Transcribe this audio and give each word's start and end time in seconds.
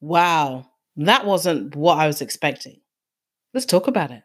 Wow, 0.00 0.66
that 0.96 1.24
wasn't 1.24 1.74
what 1.74 1.96
I 1.96 2.06
was 2.06 2.20
expecting. 2.20 2.80
Let's 3.54 3.64
talk 3.64 3.88
about 3.88 4.10
it. 4.10 4.22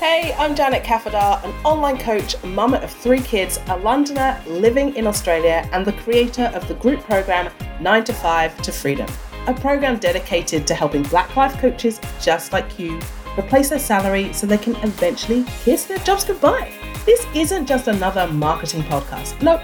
Hey, 0.00 0.34
I'm 0.38 0.54
Janet 0.54 0.82
Kafadar, 0.82 1.44
an 1.44 1.50
online 1.62 1.98
coach, 1.98 2.42
mama 2.42 2.78
of 2.78 2.90
three 2.90 3.20
kids, 3.20 3.58
a 3.66 3.76
Londoner 3.76 4.42
living 4.46 4.96
in 4.96 5.06
Australia, 5.06 5.68
and 5.72 5.84
the 5.84 5.92
creator 5.92 6.44
of 6.54 6.66
the 6.68 6.74
group 6.74 7.00
program 7.00 7.52
9 7.82 8.04
to 8.04 8.14
5 8.14 8.62
to 8.62 8.72
Freedom, 8.72 9.08
a 9.46 9.52
program 9.52 9.98
dedicated 9.98 10.66
to 10.66 10.74
helping 10.74 11.02
Black 11.02 11.36
life 11.36 11.58
coaches 11.58 12.00
just 12.22 12.54
like 12.54 12.78
you 12.78 12.98
replace 13.38 13.68
their 13.68 13.78
salary 13.78 14.32
so 14.32 14.46
they 14.46 14.56
can 14.56 14.74
eventually 14.76 15.44
kiss 15.64 15.84
their 15.84 15.98
jobs 15.98 16.24
goodbye. 16.24 16.72
This 17.04 17.26
isn't 17.34 17.66
just 17.66 17.88
another 17.88 18.26
marketing 18.28 18.82
podcast. 18.84 19.40
Nope. 19.42 19.60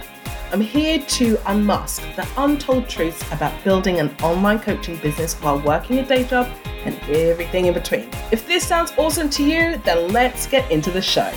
I'm 0.53 0.61
here 0.61 1.01
to 1.01 1.39
unmask 1.51 2.03
the 2.15 2.29
untold 2.37 2.89
truths 2.89 3.21
about 3.33 3.65
building 3.65 3.99
an 3.99 4.15
online 4.23 4.61
coaching 4.61 4.97
business 4.99 5.35
while 5.35 5.59
working 5.59 5.99
a 5.99 6.07
day 6.07 6.25
job 6.25 6.47
and 6.85 6.95
everything 7.11 7.67
in 7.67 7.75
between. 7.75 8.09
If 8.31 8.47
this 8.47 8.65
sounds 8.65 8.93
awesome 8.97 9.31
to 9.31 9.43
you, 9.43 9.79
then 9.79 10.13
let's 10.13 10.47
get 10.47 10.71
into 10.71 10.93
the 10.93 11.03
show. 11.03 11.33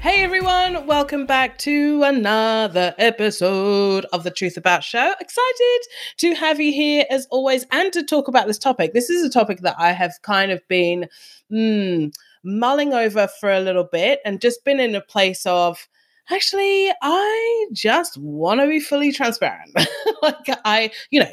Hey 0.00 0.22
everyone, 0.24 0.84
welcome 0.86 1.24
back 1.24 1.56
to 1.58 2.02
another 2.02 2.94
episode 2.98 4.04
of 4.12 4.24
the 4.24 4.30
Truth 4.30 4.56
About 4.58 4.84
Show. 4.84 5.14
Excited 5.18 5.80
to 6.18 6.34
have 6.34 6.60
you 6.60 6.72
here 6.72 7.06
as 7.08 7.26
always 7.30 7.64
and 7.70 7.92
to 7.92 8.04
talk 8.04 8.28
about 8.28 8.48
this 8.48 8.58
topic. 8.58 8.92
This 8.92 9.08
is 9.08 9.24
a 9.24 9.30
topic 9.30 9.60
that 9.60 9.76
I 9.78 9.92
have 9.92 10.20
kind 10.22 10.50
of 10.50 10.60
been 10.68 11.08
mm, 11.50 12.12
mulling 12.44 12.92
over 12.92 13.28
for 13.28 13.50
a 13.50 13.60
little 13.60 13.88
bit 13.90 14.20
and 14.24 14.40
just 14.40 14.64
been 14.64 14.80
in 14.80 14.94
a 14.94 15.00
place 15.00 15.46
of 15.46 15.88
actually, 16.30 16.92
I 17.02 17.66
just 17.72 18.16
want 18.18 18.60
to 18.60 18.66
be 18.66 18.80
fully 18.80 19.12
transparent. 19.12 19.76
like 20.22 20.46
I, 20.64 20.90
you 21.10 21.20
know, 21.20 21.30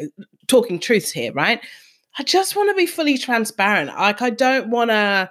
talking 0.48 0.80
truths 0.80 1.12
here, 1.12 1.32
right? 1.34 1.62
I 2.18 2.24
just 2.24 2.56
want 2.56 2.70
to 2.70 2.76
be 2.76 2.86
fully 2.86 3.18
transparent. 3.18 3.90
Like 3.90 4.22
I 4.22 4.30
don't 4.30 4.70
want 4.70 4.90
to 4.90 5.30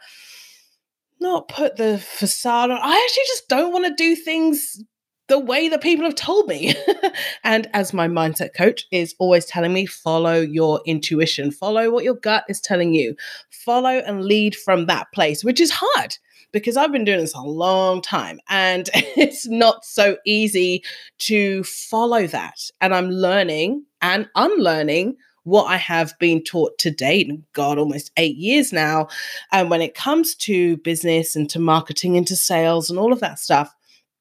not 1.20 1.48
put 1.48 1.76
the 1.76 1.98
facade 1.98 2.70
on. 2.70 2.78
I 2.80 3.06
actually 3.08 3.24
just 3.26 3.48
don't 3.48 3.72
want 3.72 3.86
to 3.86 3.94
do 3.94 4.14
things 4.14 4.82
the 5.28 5.38
way 5.38 5.68
that 5.68 5.82
people 5.82 6.04
have 6.04 6.14
told 6.14 6.48
me. 6.48 6.74
and 7.44 7.68
as 7.74 7.92
my 7.92 8.08
mindset 8.08 8.54
coach 8.54 8.86
is 8.90 9.14
always 9.18 9.44
telling 9.44 9.72
me, 9.72 9.84
follow 9.84 10.40
your 10.40 10.80
intuition, 10.86 11.50
follow 11.50 11.90
what 11.90 12.04
your 12.04 12.14
gut 12.14 12.44
is 12.48 12.60
telling 12.60 12.94
you, 12.94 13.14
follow 13.50 13.90
and 13.90 14.24
lead 14.24 14.56
from 14.56 14.86
that 14.86 15.08
place, 15.12 15.44
which 15.44 15.60
is 15.60 15.70
hard 15.74 16.16
because 16.52 16.76
I've 16.76 16.92
been 16.92 17.04
doing 17.04 17.20
this 17.20 17.34
a 17.34 17.40
long 17.40 18.00
time 18.00 18.40
and 18.48 18.88
it's 18.94 19.46
not 19.46 19.84
so 19.84 20.16
easy 20.24 20.82
to 21.18 21.62
follow 21.64 22.26
that. 22.26 22.70
And 22.80 22.94
I'm 22.94 23.10
learning 23.10 23.84
and 24.00 24.28
unlearning 24.34 25.16
what 25.44 25.64
I 25.64 25.76
have 25.76 26.18
been 26.18 26.44
taught 26.44 26.78
to 26.78 26.90
date, 26.90 27.30
God, 27.54 27.78
almost 27.78 28.10
eight 28.16 28.36
years 28.36 28.72
now. 28.72 29.08
And 29.50 29.70
when 29.70 29.80
it 29.80 29.94
comes 29.94 30.34
to 30.36 30.76
business 30.78 31.34
and 31.34 31.48
to 31.50 31.58
marketing 31.58 32.16
and 32.16 32.26
to 32.26 32.36
sales 32.36 32.90
and 32.90 32.98
all 32.98 33.12
of 33.12 33.20
that 33.20 33.38
stuff 33.38 33.74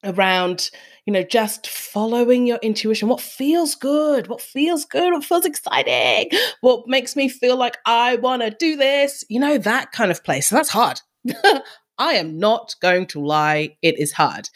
around, 0.05 0.69
you 1.05 1.11
know, 1.11 1.23
just 1.23 1.67
following 1.67 2.47
your 2.47 2.59
intuition, 2.61 3.09
what 3.09 3.19
feels 3.19 3.75
good, 3.75 4.27
what 4.27 4.41
feels 4.41 4.85
good, 4.85 5.11
what 5.11 5.23
feels 5.23 5.45
exciting, 5.45 6.29
what 6.61 6.87
makes 6.87 7.15
me 7.15 7.27
feel 7.27 7.57
like 7.57 7.77
I 7.85 8.15
want 8.17 8.41
to 8.41 8.51
do 8.51 8.77
this, 8.77 9.25
you 9.27 9.39
know, 9.39 9.57
that 9.57 9.91
kind 9.91 10.11
of 10.11 10.23
place. 10.23 10.47
So 10.47 10.55
that's 10.55 10.69
hard. 10.69 11.01
I 11.97 12.13
am 12.13 12.37
not 12.37 12.75
going 12.81 13.07
to 13.07 13.19
lie, 13.19 13.77
it 13.81 13.99
is 13.99 14.13
hard. 14.13 14.49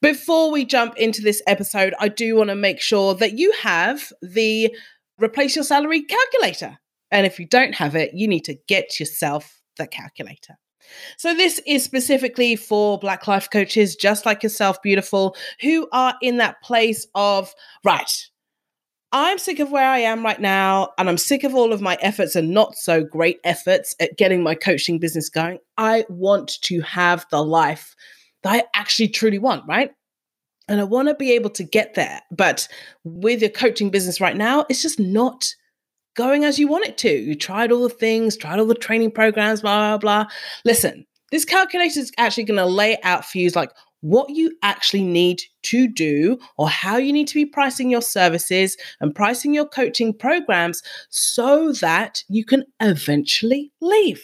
Before 0.00 0.50
we 0.50 0.64
jump 0.64 0.96
into 0.96 1.22
this 1.22 1.42
episode, 1.46 1.94
I 1.98 2.08
do 2.08 2.36
want 2.36 2.50
to 2.50 2.54
make 2.54 2.80
sure 2.80 3.14
that 3.14 3.38
you 3.38 3.52
have 3.52 4.12
the 4.20 4.74
replace 5.18 5.56
your 5.56 5.64
salary 5.64 6.02
calculator. 6.02 6.78
And 7.10 7.26
if 7.26 7.38
you 7.38 7.46
don't 7.46 7.74
have 7.74 7.94
it, 7.94 8.12
you 8.14 8.28
need 8.28 8.44
to 8.44 8.58
get 8.68 8.98
yourself 9.00 9.62
the 9.78 9.86
calculator. 9.86 10.58
So, 11.16 11.34
this 11.34 11.60
is 11.66 11.82
specifically 11.82 12.56
for 12.56 12.98
Black 12.98 13.26
life 13.26 13.48
coaches, 13.50 13.96
just 13.96 14.26
like 14.26 14.42
yourself, 14.42 14.82
beautiful, 14.82 15.36
who 15.60 15.88
are 15.92 16.14
in 16.20 16.36
that 16.36 16.60
place 16.62 17.06
of, 17.14 17.54
right, 17.84 18.28
I'm 19.16 19.38
sick 19.38 19.60
of 19.60 19.70
where 19.70 19.88
I 19.88 19.98
am 19.98 20.24
right 20.24 20.40
now, 20.40 20.90
and 20.98 21.08
I'm 21.08 21.18
sick 21.18 21.44
of 21.44 21.54
all 21.54 21.72
of 21.72 21.80
my 21.80 21.96
efforts 22.02 22.34
and 22.34 22.50
not 22.50 22.74
so 22.74 23.04
great 23.04 23.38
efforts 23.44 23.94
at 24.00 24.18
getting 24.18 24.42
my 24.42 24.56
coaching 24.56 24.98
business 24.98 25.28
going. 25.28 25.60
I 25.78 26.04
want 26.08 26.60
to 26.62 26.80
have 26.80 27.24
the 27.30 27.40
life 27.40 27.94
that 28.42 28.52
I 28.52 28.64
actually 28.74 29.06
truly 29.06 29.38
want, 29.38 29.62
right? 29.68 29.92
And 30.66 30.80
I 30.80 30.84
want 30.84 31.06
to 31.06 31.14
be 31.14 31.30
able 31.30 31.50
to 31.50 31.62
get 31.62 31.94
there. 31.94 32.22
But 32.32 32.66
with 33.04 33.40
your 33.40 33.50
coaching 33.50 33.88
business 33.88 34.20
right 34.20 34.36
now, 34.36 34.66
it's 34.68 34.82
just 34.82 34.98
not 34.98 35.46
going 36.16 36.44
as 36.44 36.58
you 36.58 36.66
want 36.66 36.86
it 36.86 36.98
to. 36.98 37.08
You 37.08 37.36
tried 37.36 37.70
all 37.70 37.84
the 37.84 37.90
things, 37.90 38.36
tried 38.36 38.58
all 38.58 38.66
the 38.66 38.74
training 38.74 39.12
programs, 39.12 39.60
blah, 39.60 39.96
blah, 39.96 39.98
blah. 39.98 40.32
Listen, 40.64 41.06
this 41.30 41.44
calculator 41.44 42.00
is 42.00 42.10
actually 42.18 42.44
going 42.44 42.58
to 42.58 42.66
lay 42.66 43.00
out 43.04 43.24
for 43.24 43.38
you 43.38 43.48
like 43.50 43.70
what 44.04 44.28
you 44.28 44.54
actually 44.62 45.02
need 45.02 45.40
to 45.62 45.88
do 45.88 46.38
or 46.58 46.68
how 46.68 46.98
you 46.98 47.10
need 47.10 47.26
to 47.26 47.34
be 47.34 47.46
pricing 47.46 47.90
your 47.90 48.02
services 48.02 48.76
and 49.00 49.14
pricing 49.14 49.54
your 49.54 49.66
coaching 49.66 50.12
programs 50.12 50.82
so 51.08 51.72
that 51.72 52.22
you 52.28 52.44
can 52.44 52.64
eventually 52.80 53.72
leave. 53.80 54.22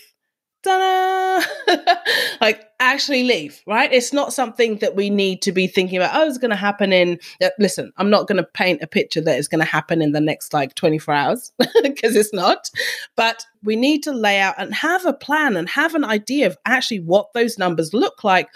Like 2.40 2.64
actually 2.80 3.24
leave, 3.24 3.60
right? 3.66 3.92
It's 3.92 4.14
not 4.14 4.32
something 4.32 4.78
that 4.78 4.96
we 4.96 5.10
need 5.10 5.42
to 5.42 5.52
be 5.52 5.66
thinking 5.66 5.98
about. 5.98 6.12
Oh, 6.14 6.26
it's 6.26 6.38
going 6.38 6.50
to 6.50 6.56
happen 6.56 6.90
in. 6.92 7.18
Uh, 7.42 7.50
listen, 7.58 7.92
I'm 7.98 8.08
not 8.08 8.26
going 8.26 8.38
to 8.38 8.48
paint 8.54 8.82
a 8.82 8.86
picture 8.86 9.20
that 9.20 9.38
is 9.38 9.46
going 9.46 9.58
to 9.58 9.66
happen 9.66 10.00
in 10.00 10.12
the 10.12 10.22
next 10.22 10.54
like 10.54 10.74
24 10.74 11.14
hours 11.14 11.52
because 11.82 12.16
it's 12.16 12.32
not. 12.32 12.70
But 13.16 13.44
we 13.62 13.76
need 13.76 14.02
to 14.04 14.12
lay 14.12 14.40
out 14.40 14.54
and 14.56 14.74
have 14.74 15.04
a 15.04 15.12
plan 15.12 15.56
and 15.56 15.68
have 15.68 15.94
an 15.94 16.04
idea 16.04 16.46
of 16.46 16.56
actually 16.64 17.00
what 17.00 17.32
those 17.34 17.58
numbers 17.58 17.92
look 17.92 18.24
like 18.24 18.48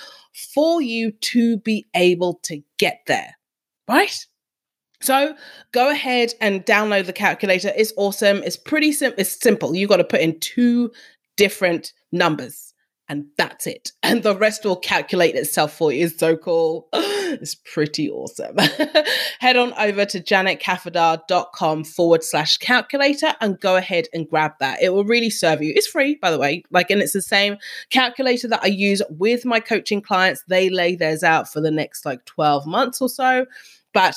for 0.54 0.80
you 0.80 1.12
to 1.12 1.58
be 1.58 1.86
able 1.94 2.40
to 2.44 2.62
get 2.78 3.00
there, 3.06 3.36
right? 3.86 4.26
So 5.04 5.36
go 5.72 5.90
ahead 5.90 6.32
and 6.40 6.64
download 6.64 7.04
the 7.04 7.12
calculator. 7.12 7.70
It's 7.76 7.92
awesome. 7.98 8.38
It's 8.38 8.56
pretty 8.56 8.90
simple. 8.90 9.20
It's 9.20 9.38
simple. 9.38 9.76
You 9.76 9.86
got 9.86 9.98
to 9.98 10.04
put 10.04 10.22
in 10.22 10.40
two 10.40 10.92
different 11.36 11.92
numbers 12.12 12.74
and 13.08 13.26
that's 13.36 13.66
it. 13.66 13.92
And 14.02 14.22
the 14.22 14.36
rest 14.36 14.64
will 14.64 14.76
calculate 14.76 15.34
itself 15.34 15.76
for 15.76 15.90
you. 15.90 16.06
It's 16.06 16.18
so 16.18 16.36
cool. 16.36 16.88
It's 17.26 17.56
pretty 17.56 18.08
awesome. 18.08 18.56
Head 19.40 19.56
on 19.56 19.72
over 19.72 20.04
to 20.04 20.20
janetkafadar.com 20.20 21.82
forward 21.82 22.22
slash 22.22 22.58
calculator 22.58 23.34
and 23.40 23.58
go 23.58 23.74
ahead 23.74 24.06
and 24.12 24.28
grab 24.28 24.52
that. 24.60 24.80
It 24.80 24.92
will 24.92 25.04
really 25.04 25.30
serve 25.30 25.60
you. 25.60 25.72
It's 25.74 25.88
free, 25.88 26.14
by 26.14 26.30
the 26.30 26.38
way. 26.38 26.62
Like, 26.70 26.90
and 26.90 27.02
it's 27.02 27.14
the 27.14 27.22
same 27.22 27.56
calculator 27.90 28.46
that 28.48 28.62
I 28.62 28.68
use 28.68 29.02
with 29.10 29.44
my 29.44 29.58
coaching 29.58 30.00
clients. 30.00 30.44
They 30.46 30.70
lay 30.70 30.94
theirs 30.94 31.24
out 31.24 31.52
for 31.52 31.60
the 31.60 31.72
next 31.72 32.06
like 32.06 32.24
12 32.24 32.66
months 32.66 33.00
or 33.00 33.08
so. 33.08 33.46
But 33.92 34.14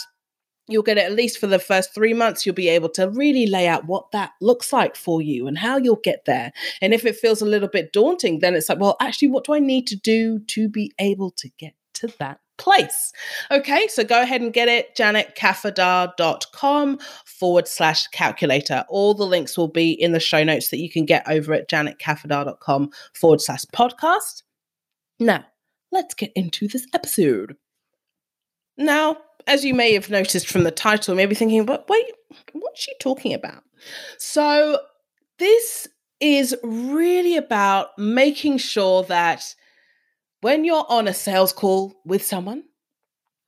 you'll 0.67 0.83
get 0.83 0.97
it 0.97 1.05
at 1.05 1.13
least 1.13 1.37
for 1.37 1.47
the 1.47 1.59
first 1.59 1.93
three 1.93 2.13
months. 2.13 2.45
You'll 2.45 2.55
be 2.55 2.69
able 2.69 2.89
to 2.89 3.09
really 3.09 3.47
lay 3.47 3.67
out 3.67 3.85
what 3.85 4.11
that 4.11 4.31
looks 4.41 4.73
like 4.73 4.95
for 4.95 5.21
you 5.21 5.47
and 5.47 5.57
how 5.57 5.77
you'll 5.77 5.95
get 5.97 6.25
there. 6.25 6.51
And 6.81 6.93
if 6.93 7.05
it 7.05 7.15
feels 7.15 7.41
a 7.41 7.45
little 7.45 7.69
bit 7.69 7.93
daunting, 7.93 8.39
then 8.39 8.55
it's 8.55 8.69
like, 8.69 8.79
well, 8.79 8.97
actually, 9.01 9.29
what 9.29 9.45
do 9.45 9.53
I 9.53 9.59
need 9.59 9.87
to 9.87 9.95
do 9.95 10.39
to 10.39 10.69
be 10.69 10.91
able 10.99 11.31
to 11.31 11.49
get 11.57 11.73
to 11.95 12.07
that 12.19 12.39
place. 12.57 13.13
Okay, 13.51 13.87
so 13.87 14.03
go 14.03 14.21
ahead 14.21 14.41
and 14.41 14.51
get 14.51 14.67
it, 14.67 14.95
janetkafadar.com 14.95 16.99
forward 17.25 17.67
slash 17.67 18.07
calculator. 18.07 18.83
All 18.89 19.13
the 19.13 19.25
links 19.25 19.57
will 19.57 19.67
be 19.67 19.91
in 19.91 20.11
the 20.11 20.19
show 20.19 20.43
notes 20.43 20.69
that 20.69 20.79
you 20.79 20.89
can 20.89 21.05
get 21.05 21.23
over 21.27 21.53
at 21.53 21.69
janetkafadar.com 21.69 22.91
forward 23.13 23.41
slash 23.41 23.65
podcast. 23.73 24.43
Now, 25.19 25.45
let's 25.91 26.13
get 26.13 26.31
into 26.35 26.67
this 26.67 26.85
episode. 26.93 27.55
Now, 28.77 29.17
as 29.47 29.65
you 29.65 29.73
may 29.73 29.93
have 29.93 30.09
noticed 30.09 30.47
from 30.47 30.63
the 30.63 30.71
title, 30.71 31.15
maybe 31.15 31.35
thinking, 31.35 31.65
but 31.65 31.87
wait, 31.89 32.05
what's 32.53 32.81
she 32.81 32.93
talking 32.99 33.33
about? 33.33 33.63
So, 34.17 34.79
this 35.39 35.87
is 36.19 36.55
really 36.63 37.37
about 37.37 37.97
making 37.97 38.57
sure 38.57 39.03
that 39.03 39.55
when 40.41 40.65
you're 40.65 40.85
on 40.89 41.07
a 41.07 41.13
sales 41.13 41.53
call 41.53 41.95
with 42.05 42.25
someone, 42.25 42.63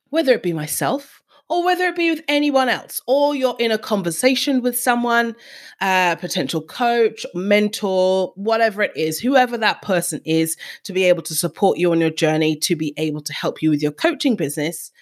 whether 0.08 0.32
it 0.32 0.42
be 0.42 0.52
myself 0.52 1.20
or 1.50 1.64
whether 1.64 1.86
it 1.86 1.96
be 1.96 2.10
with 2.10 2.22
anyone 2.28 2.68
else, 2.68 3.02
or 3.08 3.34
you're 3.34 3.56
in 3.58 3.72
a 3.72 3.76
conversation 3.76 4.62
with 4.62 4.78
someone, 4.78 5.34
a 5.82 6.16
potential 6.20 6.62
coach, 6.62 7.26
mentor, 7.34 8.32
whatever 8.36 8.82
it 8.82 8.92
is, 8.94 9.18
whoever 9.18 9.58
that 9.58 9.82
person 9.82 10.20
is, 10.24 10.56
to 10.84 10.92
be 10.92 11.02
able 11.02 11.22
to 11.22 11.34
support 11.34 11.76
you 11.76 11.90
on 11.90 12.00
your 12.00 12.08
journey, 12.08 12.54
to 12.54 12.76
be 12.76 12.94
able 12.96 13.20
to 13.20 13.32
help 13.32 13.60
you 13.60 13.68
with 13.68 13.82
your 13.82 13.90
coaching 13.90 14.36
business, 14.36 14.92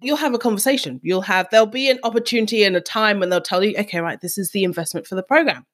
you'll 0.00 0.16
have 0.16 0.34
a 0.34 0.38
conversation. 0.38 1.00
You'll 1.02 1.22
have, 1.22 1.48
there'll 1.50 1.66
be 1.66 1.90
an 1.90 1.98
opportunity 2.02 2.64
and 2.64 2.76
a 2.76 2.80
time 2.80 3.18
when 3.18 3.30
they'll 3.30 3.40
tell 3.40 3.64
you, 3.64 3.76
okay, 3.78 4.00
right, 4.00 4.20
this 4.20 4.38
is 4.38 4.50
the 4.50 4.64
investment 4.64 5.06
for 5.06 5.14
the 5.14 5.22
program. 5.22 5.66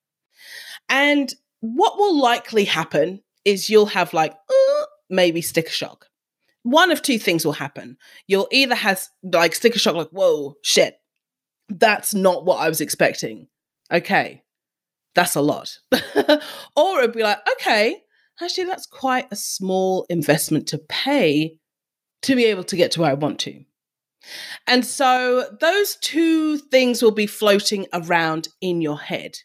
And 0.88 1.32
what 1.60 1.96
will 1.96 2.20
likely 2.20 2.64
happen 2.64 3.22
is 3.44 3.70
you'll 3.70 3.86
have 3.86 4.12
like, 4.12 4.32
uh, 4.32 4.84
maybe 5.10 5.42
sticker 5.42 5.70
shock. 5.70 6.06
One 6.62 6.92
of 6.92 7.02
two 7.02 7.18
things 7.18 7.44
will 7.44 7.52
happen. 7.52 7.96
You'll 8.28 8.48
either 8.52 8.74
have 8.74 9.02
like 9.22 9.54
sticker 9.54 9.78
shock, 9.78 9.96
like, 9.96 10.10
whoa, 10.10 10.54
shit, 10.62 10.96
that's 11.68 12.14
not 12.14 12.44
what 12.44 12.58
I 12.58 12.68
was 12.68 12.80
expecting. 12.80 13.48
Okay, 13.92 14.42
that's 15.14 15.34
a 15.34 15.40
lot. 15.40 15.78
or 16.76 17.00
it'd 17.00 17.14
be 17.14 17.22
like, 17.22 17.38
okay, 17.54 17.96
actually, 18.40 18.64
that's 18.64 18.86
quite 18.86 19.26
a 19.30 19.36
small 19.36 20.06
investment 20.08 20.68
to 20.68 20.78
pay 20.78 21.56
to 22.22 22.36
be 22.36 22.44
able 22.44 22.64
to 22.64 22.76
get 22.76 22.92
to 22.92 23.00
where 23.00 23.10
I 23.10 23.14
want 23.14 23.40
to. 23.40 23.64
And 24.66 24.84
so 24.84 25.46
those 25.60 25.96
two 25.96 26.58
things 26.58 27.02
will 27.02 27.10
be 27.12 27.26
floating 27.26 27.86
around 27.92 28.48
in 28.60 28.80
your 28.80 28.98
head. 28.98 29.36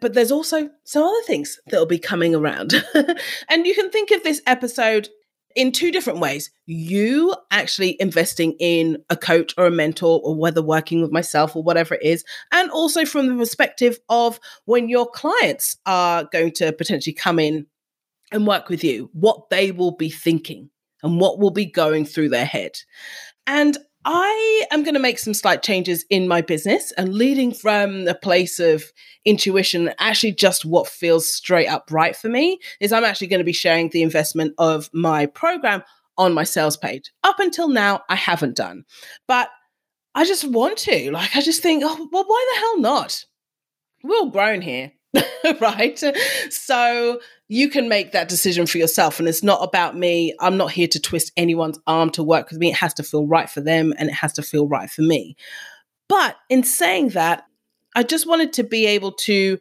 But 0.00 0.14
there's 0.14 0.32
also 0.32 0.70
some 0.84 1.04
other 1.04 1.22
things 1.26 1.58
that 1.68 1.78
will 1.78 1.86
be 1.86 1.98
coming 1.98 2.34
around. 2.34 2.74
and 3.48 3.66
you 3.66 3.74
can 3.74 3.90
think 3.90 4.10
of 4.10 4.22
this 4.22 4.42
episode 4.46 5.08
in 5.54 5.72
two 5.72 5.92
different 5.92 6.18
ways. 6.18 6.50
You 6.66 7.34
actually 7.50 7.96
investing 8.00 8.54
in 8.58 8.98
a 9.08 9.16
coach 9.16 9.54
or 9.56 9.66
a 9.66 9.70
mentor, 9.70 10.20
or 10.22 10.34
whether 10.34 10.62
working 10.62 11.00
with 11.00 11.12
myself 11.12 11.54
or 11.54 11.62
whatever 11.62 11.94
it 11.94 12.02
is. 12.02 12.24
And 12.52 12.70
also 12.70 13.04
from 13.04 13.28
the 13.28 13.36
perspective 13.36 13.98
of 14.08 14.40
when 14.64 14.88
your 14.88 15.06
clients 15.06 15.76
are 15.86 16.24
going 16.24 16.52
to 16.54 16.72
potentially 16.72 17.14
come 17.14 17.38
in 17.38 17.66
and 18.32 18.46
work 18.46 18.68
with 18.68 18.82
you, 18.82 19.10
what 19.12 19.48
they 19.50 19.70
will 19.70 19.92
be 19.92 20.10
thinking 20.10 20.70
and 21.02 21.20
what 21.20 21.38
will 21.38 21.50
be 21.50 21.66
going 21.66 22.04
through 22.04 22.30
their 22.30 22.46
head. 22.46 22.72
And 23.46 23.78
I 24.04 24.66
am 24.70 24.82
going 24.82 24.94
to 24.94 25.00
make 25.00 25.18
some 25.18 25.34
slight 25.34 25.62
changes 25.62 26.04
in 26.10 26.28
my 26.28 26.40
business 26.42 26.92
and 26.92 27.14
leading 27.14 27.52
from 27.52 28.06
a 28.06 28.14
place 28.14 28.58
of 28.58 28.84
intuition, 29.24 29.92
actually 29.98 30.32
just 30.32 30.64
what 30.64 30.86
feels 30.86 31.30
straight 31.30 31.68
up 31.68 31.90
right 31.90 32.14
for 32.14 32.28
me, 32.28 32.58
is 32.80 32.92
I'm 32.92 33.04
actually 33.04 33.28
going 33.28 33.40
to 33.40 33.44
be 33.44 33.52
sharing 33.52 33.88
the 33.88 34.02
investment 34.02 34.54
of 34.58 34.90
my 34.92 35.26
program 35.26 35.82
on 36.18 36.34
my 36.34 36.44
sales 36.44 36.76
page. 36.76 37.12
Up 37.22 37.40
until 37.40 37.68
now, 37.68 38.02
I 38.08 38.14
haven't 38.14 38.56
done, 38.56 38.84
but 39.26 39.48
I 40.14 40.24
just 40.24 40.44
want 40.44 40.78
to. 40.78 41.10
Like, 41.10 41.34
I 41.34 41.40
just 41.40 41.62
think, 41.62 41.82
oh, 41.84 42.08
well, 42.12 42.24
why 42.26 42.52
the 42.52 42.60
hell 42.60 42.80
not? 42.80 43.24
We're 44.02 44.16
all 44.16 44.30
grown 44.30 44.60
here. 44.60 44.92
right? 45.60 45.98
So 46.50 47.20
you 47.48 47.68
can 47.68 47.88
make 47.88 48.12
that 48.12 48.28
decision 48.28 48.66
for 48.66 48.78
yourself. 48.78 49.18
And 49.18 49.28
it's 49.28 49.42
not 49.42 49.62
about 49.62 49.96
me. 49.96 50.34
I'm 50.40 50.56
not 50.56 50.72
here 50.72 50.88
to 50.88 51.00
twist 51.00 51.32
anyone's 51.36 51.78
arm 51.86 52.10
to 52.10 52.22
work 52.22 52.50
with 52.50 52.58
me. 52.58 52.70
It 52.70 52.76
has 52.76 52.94
to 52.94 53.02
feel 53.02 53.26
right 53.26 53.48
for 53.50 53.60
them 53.60 53.92
and 53.98 54.08
it 54.08 54.14
has 54.14 54.32
to 54.34 54.42
feel 54.42 54.66
right 54.66 54.90
for 54.90 55.02
me. 55.02 55.36
But 56.08 56.36
in 56.48 56.62
saying 56.62 57.10
that, 57.10 57.44
I 57.94 58.02
just 58.02 58.26
wanted 58.26 58.52
to 58.54 58.64
be 58.64 58.86
able 58.86 59.12
to 59.12 59.58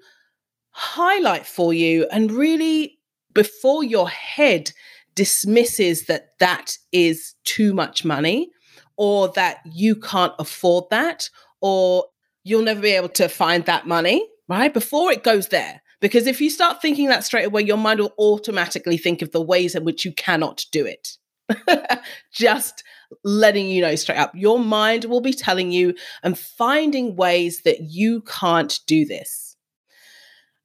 highlight 0.71 1.45
for 1.45 1.73
you 1.73 2.07
and 2.11 2.31
really, 2.31 2.99
before 3.33 3.83
your 3.83 4.09
head 4.09 4.71
dismisses 5.15 6.05
that 6.05 6.37
that 6.39 6.77
is 6.91 7.35
too 7.43 7.73
much 7.73 8.05
money 8.05 8.51
or 8.95 9.29
that 9.29 9.59
you 9.65 9.95
can't 9.95 10.33
afford 10.39 10.85
that 10.91 11.29
or 11.61 12.05
you'll 12.43 12.63
never 12.63 12.81
be 12.81 12.91
able 12.91 13.09
to 13.09 13.27
find 13.27 13.65
that 13.65 13.87
money 13.87 14.27
right? 14.47 14.73
Before 14.73 15.11
it 15.11 15.23
goes 15.23 15.47
there. 15.47 15.81
Because 16.03 16.27
if 16.27 16.41
you 16.41 16.49
start 16.49 16.81
thinking 16.81 17.07
that 17.07 17.23
straight 17.23 17.45
away, 17.45 17.61
your 17.61 17.77
mind 17.77 18.01
will 18.01 18.13
automatically 18.19 18.97
think 18.97 19.21
of 19.21 19.31
the 19.31 19.41
ways 19.41 19.73
in 19.73 19.85
which 19.85 20.03
you 20.03 20.11
cannot 20.11 20.65
do 20.69 20.85
it. 20.85 21.17
Just 22.33 22.83
letting 23.23 23.69
you 23.69 23.81
know 23.81 23.95
straight 23.95 24.17
up. 24.17 24.33
Your 24.35 24.59
mind 24.59 25.05
will 25.05 25.21
be 25.21 25.31
telling 25.31 25.71
you 25.71 25.93
and 26.21 26.37
finding 26.37 27.15
ways 27.15 27.61
that 27.63 27.83
you 27.83 28.19
can't 28.23 28.77
do 28.85 29.05
this. 29.05 29.55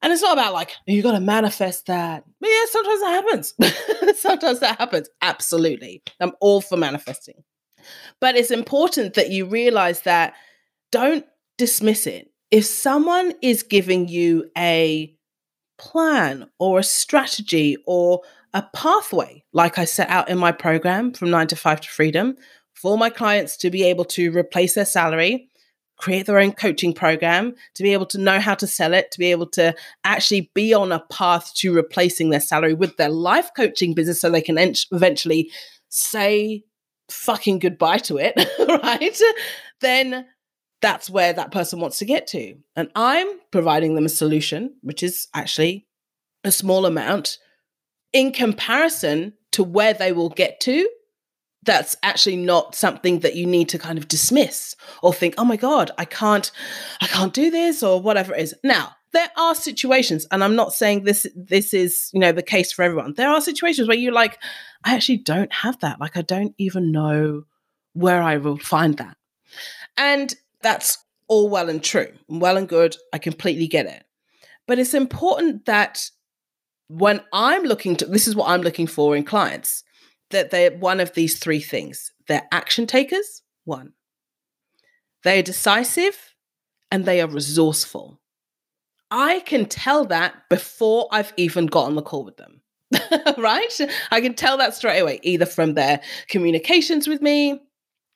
And 0.03 0.13
it's 0.13 0.23
not 0.23 0.33
about 0.33 0.55
like, 0.55 0.73
you 0.89 1.05
got 1.05 1.13
to 1.13 1.21
manifest 1.21 1.87
that. 1.87 2.25
But 2.41 2.51
yeah, 2.51 2.65
sometimes 2.71 3.01
that 3.01 3.25
happens. 3.25 4.19
sometimes 4.19 4.59
that 4.59 4.79
happens. 4.81 5.09
Absolutely. 5.23 6.03
I'm 6.19 6.33
all 6.41 6.61
for 6.61 6.77
manifesting. 6.77 7.45
But 8.21 8.35
it's 8.35 8.51
important 8.51 9.15
that 9.15 9.31
you 9.31 9.47
realize 9.47 10.01
that 10.01 10.35
don't 10.91 11.25
dismiss 11.59 12.09
it 12.09 12.29
if 12.51 12.65
someone 12.65 13.35
is 13.41 13.63
giving 13.63 14.09
you 14.09 14.51
a 14.59 15.15
plan 15.79 16.49
or 16.59 16.79
a 16.79 16.85
strategy 16.85 17.77
or 17.87 18.23
a 18.55 18.63
pathway, 18.75 19.43
like 19.53 19.79
I 19.79 19.85
set 19.85 20.09
out 20.09 20.29
in 20.29 20.39
my 20.39 20.53
program 20.53 21.13
from 21.13 21.31
nine 21.31 21.47
to 21.49 21.57
five 21.57 21.81
to 21.81 21.89
freedom, 21.89 22.37
for 22.75 22.97
my 22.97 23.11
clients 23.11 23.57
to 23.59 23.71
be 23.71 23.83
able 23.85 24.05
to 24.05 24.31
replace 24.31 24.75
their 24.75 24.85
salary, 24.85 25.49
create 25.97 26.27
their 26.27 26.39
own 26.39 26.53
coaching 26.53 26.93
program, 26.93 27.55
to 27.75 27.83
be 27.83 27.93
able 27.93 28.07
to 28.07 28.19
know 28.19 28.39
how 28.39 28.55
to 28.55 28.67
sell 28.67 28.95
it, 28.95 29.11
to 29.11 29.19
be 29.19 29.31
able 29.31 29.47
to 29.47 29.75
actually 30.05 30.51
be 30.55 30.73
on 30.73 30.93
a 30.93 31.05
path 31.11 31.53
to 31.55 31.75
replacing 31.75 32.31
their 32.31 32.41
salary 32.41 32.75
with 32.75 32.97
their 32.97 33.11
life 33.11 33.51
coaching 33.57 33.95
business 33.95 34.21
so 34.21 34.31
they 34.31 34.41
can 34.41 34.59
eventually 34.93 35.51
say 35.89 36.63
fucking 37.09 37.59
goodbye 37.59 37.99
to 37.99 38.17
it, 38.19 38.35
right? 38.83 39.21
Then 39.81 40.27
that's 40.81 41.11
where 41.11 41.33
that 41.33 41.51
person 41.51 41.81
wants 41.81 41.99
to 41.99 42.05
get 42.05 42.27
to. 42.29 42.57
And 42.77 42.91
I'm 42.95 43.27
providing 43.51 43.95
them 43.95 44.07
a 44.07 44.11
solution, 44.11 44.75
which 44.83 45.03
is 45.03 45.29
actually 45.35 45.87
a 46.45 46.53
small 46.53 46.87
amount 46.87 47.39
in 48.13 48.33
comparison 48.33 49.35
to 49.53 49.65
where 49.65 49.95
they 49.95 50.13
will 50.13 50.29
get 50.31 50.61
to. 50.61 50.89
That's 51.65 51.97
actually 52.03 52.37
not 52.37 52.75
something 52.75 53.21
that 53.21 53.35
you 53.35 53.45
need 53.45 53.69
to 53.71 53.79
kind 53.79 53.99
of 53.99 54.09
dismiss 54.09 54.77
or 55.03 55.13
think, 55.13 55.35
oh 55.37 55.45
my 55.45 55.57
God, 55.57 55.91
I 55.99 56.05
can't, 56.05 56.51
I 57.01 57.07
can't 57.07 57.35
do 57.35 57.51
this 57.51 57.83
or 57.83 58.01
whatever 58.01 58.35
it 58.35 58.41
is. 58.41 58.55
Now, 58.63 58.93
there 59.13 59.31
are 59.37 59.55
situations, 59.55 60.27
and 60.31 60.45
I'm 60.45 60.55
not 60.55 60.73
saying 60.73 61.05
this 61.05 61.27
this 61.35 61.73
is, 61.73 62.11
you 62.13 62.21
know, 62.21 62.33
the 62.33 62.43
case 62.43 62.73
for 62.73 62.83
everyone. 62.83 63.15
There 63.15 63.31
are 63.31 63.41
situations 63.41 63.89
where 63.89 63.97
you're 63.97 64.13
like, 64.13 64.39
I 64.85 64.95
actually 64.95 65.19
don't 65.19 65.53
have 65.53 65.79
that. 65.81 65.99
Like 66.01 66.17
I 66.17 66.23
don't 66.23 66.55
even 66.59 66.93
know 66.93 67.45
where 67.95 68.23
I 68.23 68.37
will 68.37 68.59
find 68.59 68.97
that. 68.99 69.17
And 69.97 70.35
that's 70.63 70.99
all 71.29 71.49
well 71.49 71.69
and 71.69 71.83
true, 71.83 72.13
well 72.29 72.57
and 72.57 72.69
good. 72.69 72.97
I 73.13 73.19
completely 73.19 73.69
get 73.69 73.87
it. 73.87 74.05
But 74.67 74.79
it's 74.79 74.95
important 74.95 75.65
that 75.67 76.11
when 76.89 77.21
I'm 77.33 77.63
looking 77.63 77.97
to, 77.97 78.07
this 78.07 78.27
is 78.27 78.35
what 78.35 78.49
I'm 78.49 78.63
looking 78.63 78.87
for 78.87 79.17
in 79.17 79.25
clients, 79.25 79.85
that 80.31 80.51
they're 80.51 80.77
one 80.77 81.01
of 81.01 81.15
these 81.15 81.39
three 81.39 81.61
things. 81.61 82.13
They're 82.27 82.47
action 82.53 82.87
takers, 82.87 83.43
one. 83.65 83.93
They 85.25 85.39
are 85.39 85.43
decisive 85.43 86.35
and 86.91 87.05
they 87.05 87.21
are 87.21 87.29
resourceful. 87.29 88.21
I 89.11 89.41
can 89.41 89.67
tell 89.67 90.05
that 90.07 90.35
before 90.51 91.09
I've 91.11 91.33
even 91.37 91.67
got 91.67 91.87
on 91.87 91.95
the 91.95 92.03
call 92.03 92.25
with 92.25 92.37
them. 92.37 92.61
right? 93.39 93.81
I 94.11 94.21
can 94.21 94.35
tell 94.35 94.59
that 94.59 94.75
straight 94.75 95.01
away, 95.01 95.21
either 95.23 95.47
from 95.47 95.75
their 95.75 96.01
communications 96.29 97.07
with 97.07 97.21
me, 97.21 97.61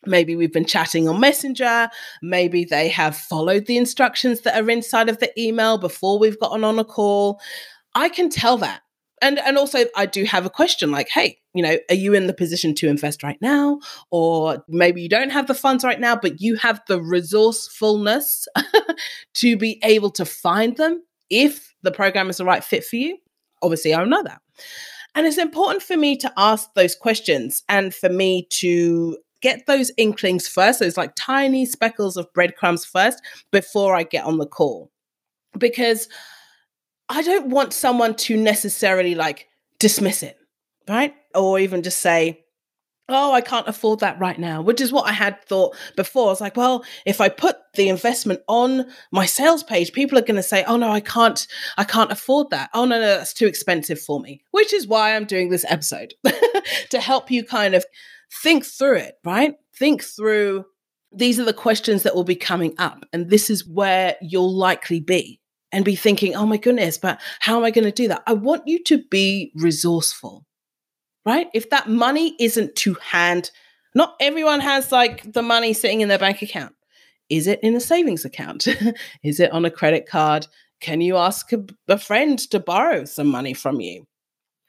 Maybe 0.06 0.36
we've 0.36 0.52
been 0.52 0.64
chatting 0.64 1.08
on 1.08 1.20
Messenger. 1.20 1.90
Maybe 2.22 2.64
they 2.64 2.88
have 2.88 3.16
followed 3.16 3.66
the 3.66 3.76
instructions 3.76 4.40
that 4.42 4.60
are 4.60 4.70
inside 4.70 5.08
of 5.08 5.18
the 5.18 5.32
email 5.40 5.78
before 5.78 6.18
we've 6.18 6.40
gotten 6.40 6.64
on 6.64 6.78
a 6.78 6.84
call. 6.84 7.40
I 7.94 8.08
can 8.08 8.28
tell 8.28 8.56
that. 8.58 8.82
And, 9.20 9.38
and 9.38 9.56
also, 9.56 9.84
I 9.94 10.06
do 10.06 10.24
have 10.24 10.44
a 10.46 10.50
question 10.50 10.90
like, 10.90 11.08
hey, 11.08 11.38
you 11.54 11.62
know, 11.62 11.78
are 11.88 11.94
you 11.94 12.12
in 12.12 12.26
the 12.26 12.34
position 12.34 12.74
to 12.76 12.88
invest 12.88 13.22
right 13.22 13.40
now? 13.40 13.78
Or 14.10 14.64
maybe 14.68 15.00
you 15.00 15.08
don't 15.08 15.30
have 15.30 15.46
the 15.46 15.54
funds 15.54 15.84
right 15.84 16.00
now, 16.00 16.16
but 16.16 16.40
you 16.40 16.56
have 16.56 16.80
the 16.88 17.00
resourcefulness 17.00 18.48
to 19.34 19.56
be 19.56 19.78
able 19.84 20.10
to 20.12 20.24
find 20.24 20.76
them 20.76 21.04
if 21.30 21.72
the 21.82 21.92
program 21.92 22.30
is 22.30 22.38
the 22.38 22.44
right 22.44 22.64
fit 22.64 22.84
for 22.84 22.96
you. 22.96 23.16
Obviously, 23.62 23.94
I 23.94 24.04
know 24.04 24.24
that. 24.24 24.40
And 25.14 25.26
it's 25.26 25.38
important 25.38 25.82
for 25.82 25.96
me 25.96 26.16
to 26.16 26.32
ask 26.36 26.72
those 26.74 26.94
questions 26.94 27.62
and 27.68 27.94
for 27.94 28.08
me 28.08 28.46
to 28.50 29.18
get 29.42 29.66
those 29.66 29.90
inklings 29.96 30.48
first, 30.48 30.80
those 30.80 30.96
like 30.96 31.12
tiny 31.14 31.66
speckles 31.66 32.16
of 32.16 32.32
breadcrumbs 32.32 32.84
first 32.84 33.22
before 33.50 33.94
I 33.94 34.04
get 34.04 34.24
on 34.24 34.38
the 34.38 34.46
call. 34.46 34.90
Because 35.58 36.08
I 37.08 37.20
don't 37.20 37.48
want 37.48 37.74
someone 37.74 38.14
to 38.14 38.36
necessarily 38.36 39.14
like 39.14 39.48
dismiss 39.78 40.22
it, 40.22 40.38
right? 40.88 41.14
Or 41.34 41.58
even 41.58 41.82
just 41.82 41.98
say, 41.98 42.42
oh, 43.08 43.32
I 43.32 43.40
can't 43.40 43.68
afford 43.68 44.00
that 44.00 44.18
right 44.18 44.38
now, 44.38 44.62
which 44.62 44.80
is 44.80 44.92
what 44.92 45.08
I 45.08 45.12
had 45.12 45.42
thought 45.44 45.76
before. 45.96 46.26
I 46.26 46.30
was 46.30 46.40
like, 46.40 46.56
well, 46.56 46.84
if 47.04 47.20
I 47.20 47.28
put 47.28 47.56
the 47.74 47.88
investment 47.88 48.40
on 48.48 48.86
my 49.10 49.26
sales 49.26 49.62
page, 49.62 49.92
people 49.92 50.16
are 50.16 50.22
going 50.22 50.36
to 50.36 50.42
say, 50.42 50.64
oh 50.64 50.76
no, 50.76 50.90
I 50.90 51.00
can't, 51.00 51.46
I 51.76 51.84
can't 51.84 52.12
afford 52.12 52.50
that. 52.50 52.70
Oh 52.72 52.84
no, 52.84 53.00
no, 53.00 53.06
that's 53.06 53.34
too 53.34 53.46
expensive 53.46 54.00
for 54.00 54.20
me, 54.20 54.42
which 54.52 54.72
is 54.72 54.86
why 54.86 55.14
I'm 55.14 55.24
doing 55.24 55.50
this 55.50 55.66
episode 55.68 56.14
to 56.90 57.00
help 57.00 57.30
you 57.30 57.44
kind 57.44 57.74
of 57.74 57.84
think 58.42 58.64
through 58.64 58.96
it, 58.96 59.16
right? 59.24 59.54
Think 59.78 60.02
through 60.02 60.64
these 61.14 61.38
are 61.38 61.44
the 61.44 61.52
questions 61.52 62.02
that 62.02 62.14
will 62.14 62.24
be 62.24 62.36
coming 62.36 62.74
up, 62.78 63.04
and 63.12 63.28
this 63.28 63.50
is 63.50 63.66
where 63.66 64.16
you'll 64.22 64.54
likely 64.54 65.00
be 65.00 65.40
and 65.72 65.84
be 65.84 65.96
thinking, 65.96 66.34
oh 66.34 66.46
my 66.46 66.56
goodness, 66.56 66.98
but 66.98 67.20
how 67.40 67.56
am 67.58 67.64
I 67.64 67.70
going 67.70 67.84
to 67.84 67.92
do 67.92 68.08
that? 68.08 68.22
I 68.26 68.34
want 68.34 68.66
you 68.66 68.82
to 68.84 69.02
be 69.10 69.52
resourceful, 69.54 70.44
right? 71.24 71.48
If 71.54 71.70
that 71.70 71.88
money 71.88 72.34
isn't 72.38 72.76
to 72.76 72.94
hand, 72.94 73.50
not 73.94 74.14
everyone 74.20 74.60
has 74.60 74.92
like 74.92 75.32
the 75.32 75.42
money 75.42 75.72
sitting 75.72 76.00
in 76.00 76.08
their 76.08 76.18
bank 76.18 76.42
account. 76.42 76.74
Is 77.28 77.46
it 77.46 77.60
in 77.62 77.74
a 77.74 77.80
savings 77.80 78.24
account? 78.24 78.66
is 79.22 79.40
it 79.40 79.52
on 79.52 79.64
a 79.64 79.70
credit 79.70 80.06
card? 80.06 80.46
Can 80.80 81.00
you 81.00 81.16
ask 81.16 81.52
a, 81.52 81.64
a 81.88 81.98
friend 81.98 82.38
to 82.50 82.60
borrow 82.60 83.04
some 83.04 83.28
money 83.28 83.54
from 83.54 83.80
you? 83.80 84.06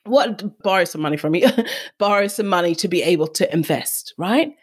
What 0.05 0.61
borrow 0.61 0.85
some 0.85 1.01
money 1.01 1.17
from 1.17 1.35
you 1.35 1.47
borrow 1.97 2.27
some 2.27 2.47
money 2.47 2.75
to 2.75 2.87
be 2.87 3.01
able 3.01 3.27
to 3.27 3.51
invest 3.53 4.13
right 4.17 4.53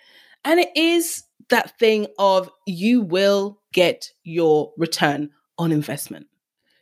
and 0.44 0.61
it 0.61 0.70
is 0.75 1.25
that 1.50 1.78
thing 1.78 2.06
of 2.18 2.50
you 2.66 3.02
will 3.02 3.61
get 3.73 4.11
your 4.25 4.73
return 4.76 5.30
on 5.59 5.73
investment. 5.73 6.26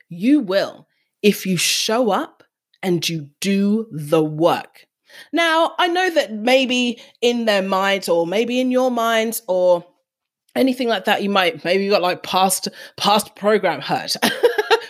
You 0.08 0.40
will 0.40 0.86
if 1.22 1.44
you 1.44 1.56
show 1.56 2.10
up 2.10 2.44
and 2.82 3.06
you 3.06 3.28
do 3.40 3.88
the 3.90 4.22
work. 4.22 4.86
Now, 5.32 5.74
I 5.78 5.88
know 5.88 6.10
that 6.10 6.32
maybe 6.32 7.00
in 7.20 7.44
their 7.44 7.62
minds 7.62 8.08
or 8.08 8.26
maybe 8.26 8.60
in 8.60 8.70
your 8.70 8.90
minds 8.90 9.42
or 9.48 9.84
anything 10.54 10.86
like 10.86 11.06
that, 11.06 11.22
you 11.22 11.30
might 11.30 11.64
maybe 11.64 11.84
you 11.84 11.90
got 11.90 12.02
like 12.02 12.22
past 12.22 12.68
past 12.96 13.34
program 13.34 13.80
hurt. 13.80 14.14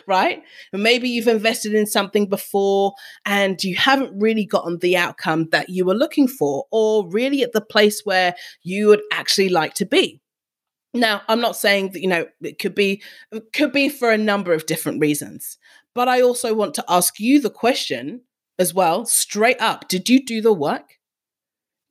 right? 0.08 0.42
Maybe 0.72 1.08
you've 1.08 1.28
invested 1.28 1.74
in 1.74 1.86
something 1.86 2.28
before 2.28 2.94
and 3.24 3.62
you 3.62 3.76
haven't 3.76 4.18
really 4.18 4.44
gotten 4.44 4.78
the 4.78 4.96
outcome 4.96 5.48
that 5.50 5.68
you 5.68 5.84
were 5.84 5.94
looking 5.94 6.26
for, 6.26 6.64
or 6.72 7.08
really 7.08 7.42
at 7.42 7.52
the 7.52 7.60
place 7.60 8.02
where 8.04 8.34
you 8.62 8.88
would 8.88 9.02
actually 9.12 9.50
like 9.50 9.74
to 9.74 9.86
be. 9.86 10.20
Now, 10.94 11.22
I'm 11.28 11.40
not 11.40 11.56
saying 11.56 11.92
that, 11.92 12.00
you 12.00 12.08
know, 12.08 12.26
it 12.40 12.58
could 12.58 12.74
be 12.74 13.02
it 13.30 13.52
could 13.52 13.72
be 13.72 13.88
for 13.88 14.10
a 14.10 14.18
number 14.18 14.52
of 14.52 14.66
different 14.66 15.00
reasons. 15.00 15.58
But 15.94 16.08
I 16.08 16.20
also 16.22 16.54
want 16.54 16.74
to 16.74 16.84
ask 16.88 17.20
you 17.20 17.40
the 17.40 17.50
question 17.50 18.22
as 18.58 18.74
well, 18.74 19.04
straight 19.04 19.60
up. 19.60 19.88
Did 19.88 20.08
you 20.08 20.24
do 20.24 20.40
the 20.40 20.52
work? 20.52 20.94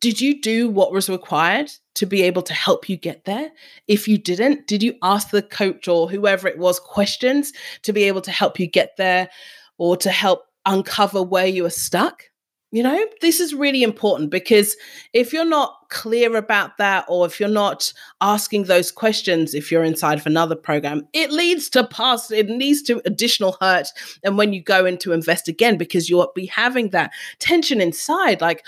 Did 0.01 0.19
you 0.21 0.41
do 0.41 0.69
what 0.69 0.91
was 0.91 1.09
required 1.09 1.71
to 1.97 2.05
be 2.05 2.23
able 2.23 2.41
to 2.43 2.53
help 2.53 2.89
you 2.89 2.97
get 2.97 3.25
there? 3.25 3.51
If 3.87 4.07
you 4.07 4.17
didn't, 4.17 4.67
did 4.67 4.81
you 4.81 4.95
ask 5.03 5.29
the 5.29 5.41
coach 5.41 5.87
or 5.87 6.09
whoever 6.09 6.47
it 6.47 6.57
was 6.57 6.79
questions 6.79 7.53
to 7.83 7.93
be 7.93 8.03
able 8.03 8.21
to 8.21 8.31
help 8.31 8.59
you 8.59 8.67
get 8.67 8.97
there 8.97 9.29
or 9.77 9.97
to 9.97 10.09
help 10.09 10.45
uncover 10.65 11.21
where 11.21 11.47
you 11.47 11.65
are 11.65 11.71
stuck? 11.71 12.23
You 12.71 12.83
know, 12.83 13.05
this 13.21 13.39
is 13.39 13.55
really 13.55 13.81
important 13.81 14.29
because 14.29 14.75
if 15.13 15.31
you're 15.31 15.45
not 15.45 15.73
clear 15.89 16.35
about 16.35 16.77
that, 16.77 17.05
or 17.07 17.25
if 17.25 17.39
you're 17.39 17.47
not 17.47 17.93
asking 18.19 18.65
those 18.65 18.91
questions, 18.91 19.53
if 19.53 19.71
you're 19.71 19.85
inside 19.85 20.19
of 20.19 20.25
another 20.25 20.55
program, 20.55 21.07
it 21.13 21.31
leads 21.31 21.69
to 21.69 21.87
past, 21.87 22.29
it 22.29 22.49
leads 22.49 22.81
to 22.83 23.01
additional 23.05 23.55
hurt. 23.61 23.87
And 24.21 24.37
when 24.37 24.51
you 24.51 24.61
go 24.61 24.85
in 24.85 24.97
to 24.97 25.13
invest 25.13 25.47
again, 25.47 25.77
because 25.77 26.09
you'll 26.09 26.29
be 26.35 26.47
having 26.47 26.89
that 26.89 27.11
tension 27.39 27.79
inside, 27.79 28.41
like, 28.41 28.65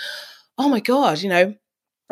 oh 0.56 0.70
my 0.70 0.80
God, 0.80 1.20
you 1.20 1.28
know, 1.28 1.54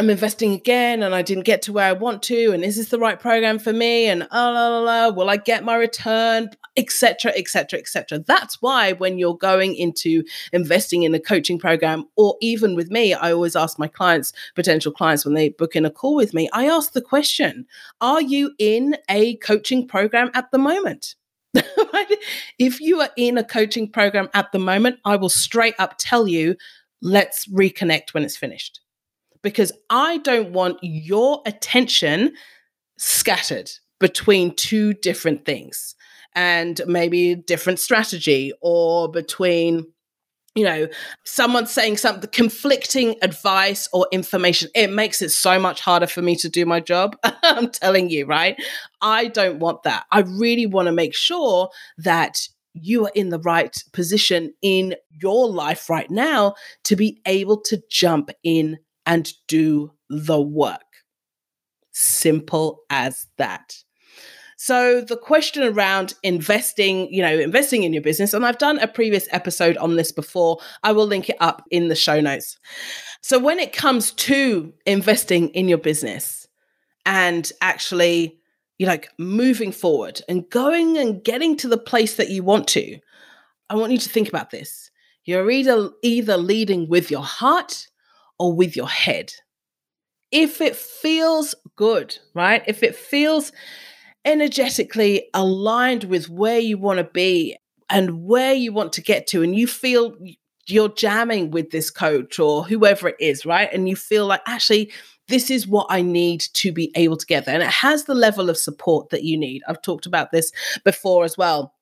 I'm 0.00 0.11
investing 0.11 0.52
again 0.52 1.02
and 1.02 1.12
I 1.12 1.23
didn't 1.23 1.43
get 1.43 1.61
to 1.62 1.73
where 1.73 1.88
I 1.88 1.93
want 1.93 2.23
to. 2.25 2.52
And 2.52 2.62
is 2.62 2.76
this 2.76 2.90
the 2.90 3.00
right 3.00 3.19
program 3.19 3.59
for 3.59 3.73
me? 3.73 4.07
And 4.07 4.23
oh, 4.31 4.52
la, 4.52 4.69
la, 4.69 4.78
la, 4.78 5.09
will 5.09 5.28
I 5.28 5.38
get 5.38 5.64
my 5.64 5.75
return? 5.75 6.50
Etc. 6.76 7.33
Etc. 7.35 7.81
Etc. 7.81 8.21
That's 8.21 8.62
why 8.62 8.93
when 8.93 9.19
you're 9.19 9.37
going 9.37 9.75
into 9.75 10.23
investing 10.52 11.02
in 11.02 11.17
a 11.17 11.19
coaching 11.19 11.59
program, 11.59 12.05
or 12.17 12.37
even 12.40 12.76
with 12.76 12.93
me, 12.93 13.12
I 13.12 13.33
always 13.33 13.57
ask 13.57 13.76
my 13.76 13.88
clients, 13.88 14.33
potential 14.55 14.93
clients, 14.93 15.25
when 15.25 15.35
they 15.35 15.49
book 15.49 15.75
in 15.75 15.85
a 15.85 15.90
call 15.90 16.14
with 16.14 16.33
me, 16.33 16.49
I 16.52 16.67
ask 16.67 16.93
the 16.93 17.02
question 17.02 17.67
Are 18.00 18.23
you 18.23 18.52
in 18.61 18.97
a 19.11 19.35
coaching 19.38 19.88
program 19.88 20.31
at 20.33 20.52
the 20.52 20.59
moment? 20.59 21.17
if 22.61 22.81
you 22.81 23.00
are 23.00 23.11
in 23.17 23.37
a 23.37 23.43
coaching 23.43 23.90
program 23.90 24.28
at 24.33 24.52
the 24.52 24.61
moment, 24.61 25.00
I 25.05 25.17
will 25.17 25.28
straight 25.28 25.75
up 25.81 25.97
tell 25.99 26.28
you 26.28 26.55
let's 27.02 27.49
reconnect 27.49 28.14
when 28.14 28.23
it's 28.23 28.37
finished. 28.37 28.81
Because 29.42 29.73
I 29.90 30.18
don't 30.18 30.52
want 30.52 30.78
your 30.83 31.42
attention 31.47 32.35
scattered 32.99 33.71
between 34.00 34.54
two 34.54 34.95
different 34.95 35.45
things. 35.45 35.95
And 36.35 36.80
maybe 36.87 37.35
different 37.35 37.78
strategy 37.80 38.52
or 38.61 39.11
between 39.11 39.87
you 40.54 40.64
know 40.64 40.88
someone 41.25 41.66
saying 41.66 41.97
something 41.97 42.28
conflicting 42.30 43.16
advice 43.23 43.88
or 43.92 44.07
information. 44.12 44.68
It 44.75 44.90
makes 44.90 45.23
it 45.23 45.30
so 45.30 45.59
much 45.59 45.80
harder 45.80 46.07
for 46.07 46.23
me 46.23 46.37
to 46.37 46.49
do 46.49 46.66
my 46.66 46.80
job 46.80 47.16
i'm 47.42 47.71
telling 47.71 48.11
you 48.11 48.26
right? 48.26 48.57
I 49.00 49.28
don't 49.28 49.61
want 49.61 49.85
that. 49.85 50.07
I 50.11 50.21
really 50.21 50.66
want 50.66 50.87
to 50.87 50.92
make 50.92 51.14
sure 51.14 51.71
that 51.99 52.40
you 52.75 53.07
are 53.07 53.12
in 53.14 53.30
the 53.30 53.40
right 53.40 53.76
position 53.92 54.52
in 54.62 54.95
your 55.11 55.49
life 55.49 55.88
right 55.88 56.11
now 56.11 56.54
to 56.85 56.97
be 56.97 57.21
able 57.26 57.61
to 57.62 57.83
jump 57.90 58.30
in 58.42 58.78
and 59.09 59.33
do 59.49 59.91
the 60.09 60.41
work. 60.41 60.83
Simple 61.91 62.83
as 62.91 63.27
that. 63.38 63.83
So 64.57 65.00
the 65.00 65.17
question 65.17 65.62
around 65.62 66.15
investing, 66.23 67.12
you 67.12 67.23
know, 67.23 67.38
investing 67.38 67.85
in 67.85 67.93
your 67.93 68.03
business, 68.03 68.35
and 68.35 68.45
I've 68.45 68.59
done 68.59 68.79
a 68.81 68.87
previous 68.87 69.27
episode 69.31 69.77
on 69.79 69.97
this 69.97 70.12
before. 70.12 70.59
I 70.83 70.93
will 70.93 71.07
link 71.07 71.31
it 71.31 71.37
up 71.41 71.65
in 71.71 71.88
the 71.88 71.95
show 71.95 72.21
notes. 72.21 72.59
So 73.23 73.38
when 73.38 73.59
it 73.59 73.73
comes 73.73 74.12
to 74.12 74.73
investing 74.85 75.49
in 75.50 75.69
your 75.69 75.79
business 75.79 76.47
and 77.07 77.50
actually 77.61 78.38
you're 78.79 78.91
like 78.91 79.09
moving 79.19 79.73
forward 79.73 80.21
and 80.29 80.49
going 80.50 80.99
and 80.99 81.25
getting 81.25 81.57
to 81.57 81.69
the 81.69 81.79
place 81.79 82.17
that 82.17 82.31
you 82.31 82.43
want 82.43 82.69
to, 82.69 82.99
I 83.71 83.77
want 83.77 83.93
you 83.93 83.99
to 83.99 84.09
think 84.09 84.29
about 84.29 84.50
this. 84.50 84.91
You're 85.25 85.50
either 85.50 85.91
either 86.03 86.37
leading 86.37 86.88
with 86.88 87.11
your 87.11 87.25
heart 87.25 87.88
or 88.38 88.52
with 88.52 88.76
your 88.76 88.88
head. 88.88 89.33
If 90.30 90.61
it 90.61 90.76
feels 90.76 91.54
good, 91.76 92.18
right? 92.35 92.62
If 92.66 92.83
it 92.83 92.95
feels 92.95 93.52
energetically 94.25 95.28
aligned 95.33 96.04
with 96.04 96.28
where 96.28 96.59
you 96.59 96.76
want 96.76 96.99
to 96.99 97.04
be 97.04 97.57
and 97.88 98.25
where 98.25 98.52
you 98.52 98.73
want 98.73 98.92
to 98.95 99.02
get 99.02 99.26
to, 99.28 99.42
and 99.42 99.57
you 99.57 99.66
feel 99.66 100.16
you're 100.66 100.90
jamming 100.90 101.50
with 101.50 101.71
this 101.71 101.90
coach 101.90 102.38
or 102.38 102.64
whoever 102.64 103.09
it 103.09 103.16
is, 103.18 103.47
right? 103.47 103.73
And 103.73 103.88
you 103.88 103.97
feel 103.97 104.26
like 104.26 104.42
actually 104.47 104.92
this 105.28 105.50
is 105.50 105.66
what 105.66 105.87
I 105.90 106.02
need 106.02 106.40
to 106.54 106.73
be 106.73 106.90
able 106.95 107.16
to 107.16 107.26
get 107.26 107.45
there. 107.45 107.54
And 107.54 107.62
it 107.62 107.71
has 107.71 108.04
the 108.04 108.14
level 108.14 108.50
of 108.50 108.57
support 108.57 109.11
that 109.11 109.25
you 109.25 109.37
need. 109.38 109.62
I've 109.68 109.83
talked 109.83 110.07
about 110.07 110.30
this 110.30 110.52
before 110.85 111.25
as 111.25 111.37
well. 111.37 111.75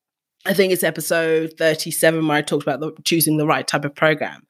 I 0.44 0.54
think 0.54 0.72
it's 0.72 0.84
episode 0.84 1.54
37 1.58 2.26
where 2.26 2.36
I 2.36 2.42
talked 2.42 2.62
about 2.62 2.80
the, 2.80 2.92
choosing 3.04 3.36
the 3.36 3.46
right 3.46 3.66
type 3.66 3.84
of 3.84 3.94
program. 3.94 4.46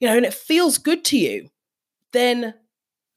You 0.00 0.08
know, 0.08 0.16
and 0.16 0.26
it 0.26 0.34
feels 0.34 0.78
good 0.78 1.04
to 1.06 1.18
you, 1.18 1.48
then 2.12 2.54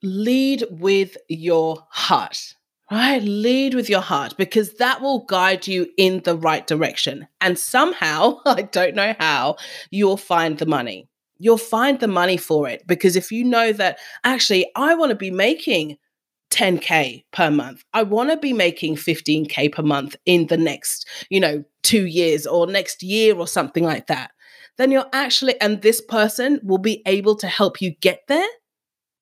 lead 0.02 0.64
with 0.70 1.16
your 1.28 1.86
heart, 1.90 2.54
right? 2.90 3.22
Lead 3.22 3.74
with 3.74 3.90
your 3.90 4.00
heart 4.00 4.36
because 4.38 4.74
that 4.74 5.02
will 5.02 5.24
guide 5.26 5.66
you 5.66 5.88
in 5.98 6.20
the 6.24 6.36
right 6.36 6.66
direction. 6.66 7.28
And 7.40 7.58
somehow, 7.58 8.40
I 8.46 8.62
don't 8.62 8.94
know 8.94 9.14
how, 9.18 9.56
you'll 9.90 10.16
find 10.16 10.58
the 10.58 10.66
money 10.66 11.06
you'll 11.42 11.56
find 11.56 12.00
the 12.00 12.06
money 12.06 12.36
for 12.36 12.68
it 12.68 12.86
because 12.86 13.16
if 13.16 13.32
you 13.32 13.42
know 13.42 13.72
that 13.72 13.98
actually 14.24 14.70
I 14.76 14.94
want 14.94 15.08
to 15.08 15.16
be 15.16 15.30
making 15.30 15.96
10k 16.50 17.24
per 17.32 17.50
month. 17.50 17.84
I 17.94 18.02
want 18.02 18.30
to 18.30 18.36
be 18.36 18.52
making 18.52 18.96
15k 18.96 19.72
per 19.72 19.82
month 19.82 20.16
in 20.26 20.48
the 20.48 20.56
next, 20.56 21.06
you 21.30 21.40
know, 21.40 21.64
2 21.82 22.06
years 22.06 22.46
or 22.46 22.66
next 22.66 23.02
year 23.02 23.36
or 23.36 23.46
something 23.46 23.84
like 23.84 24.08
that. 24.08 24.32
Then 24.80 24.90
you're 24.90 25.10
actually 25.12 25.60
and 25.60 25.82
this 25.82 26.00
person 26.00 26.58
will 26.62 26.78
be 26.78 27.02
able 27.04 27.36
to 27.36 27.46
help 27.46 27.82
you 27.82 27.90
get 28.00 28.22
there 28.28 28.48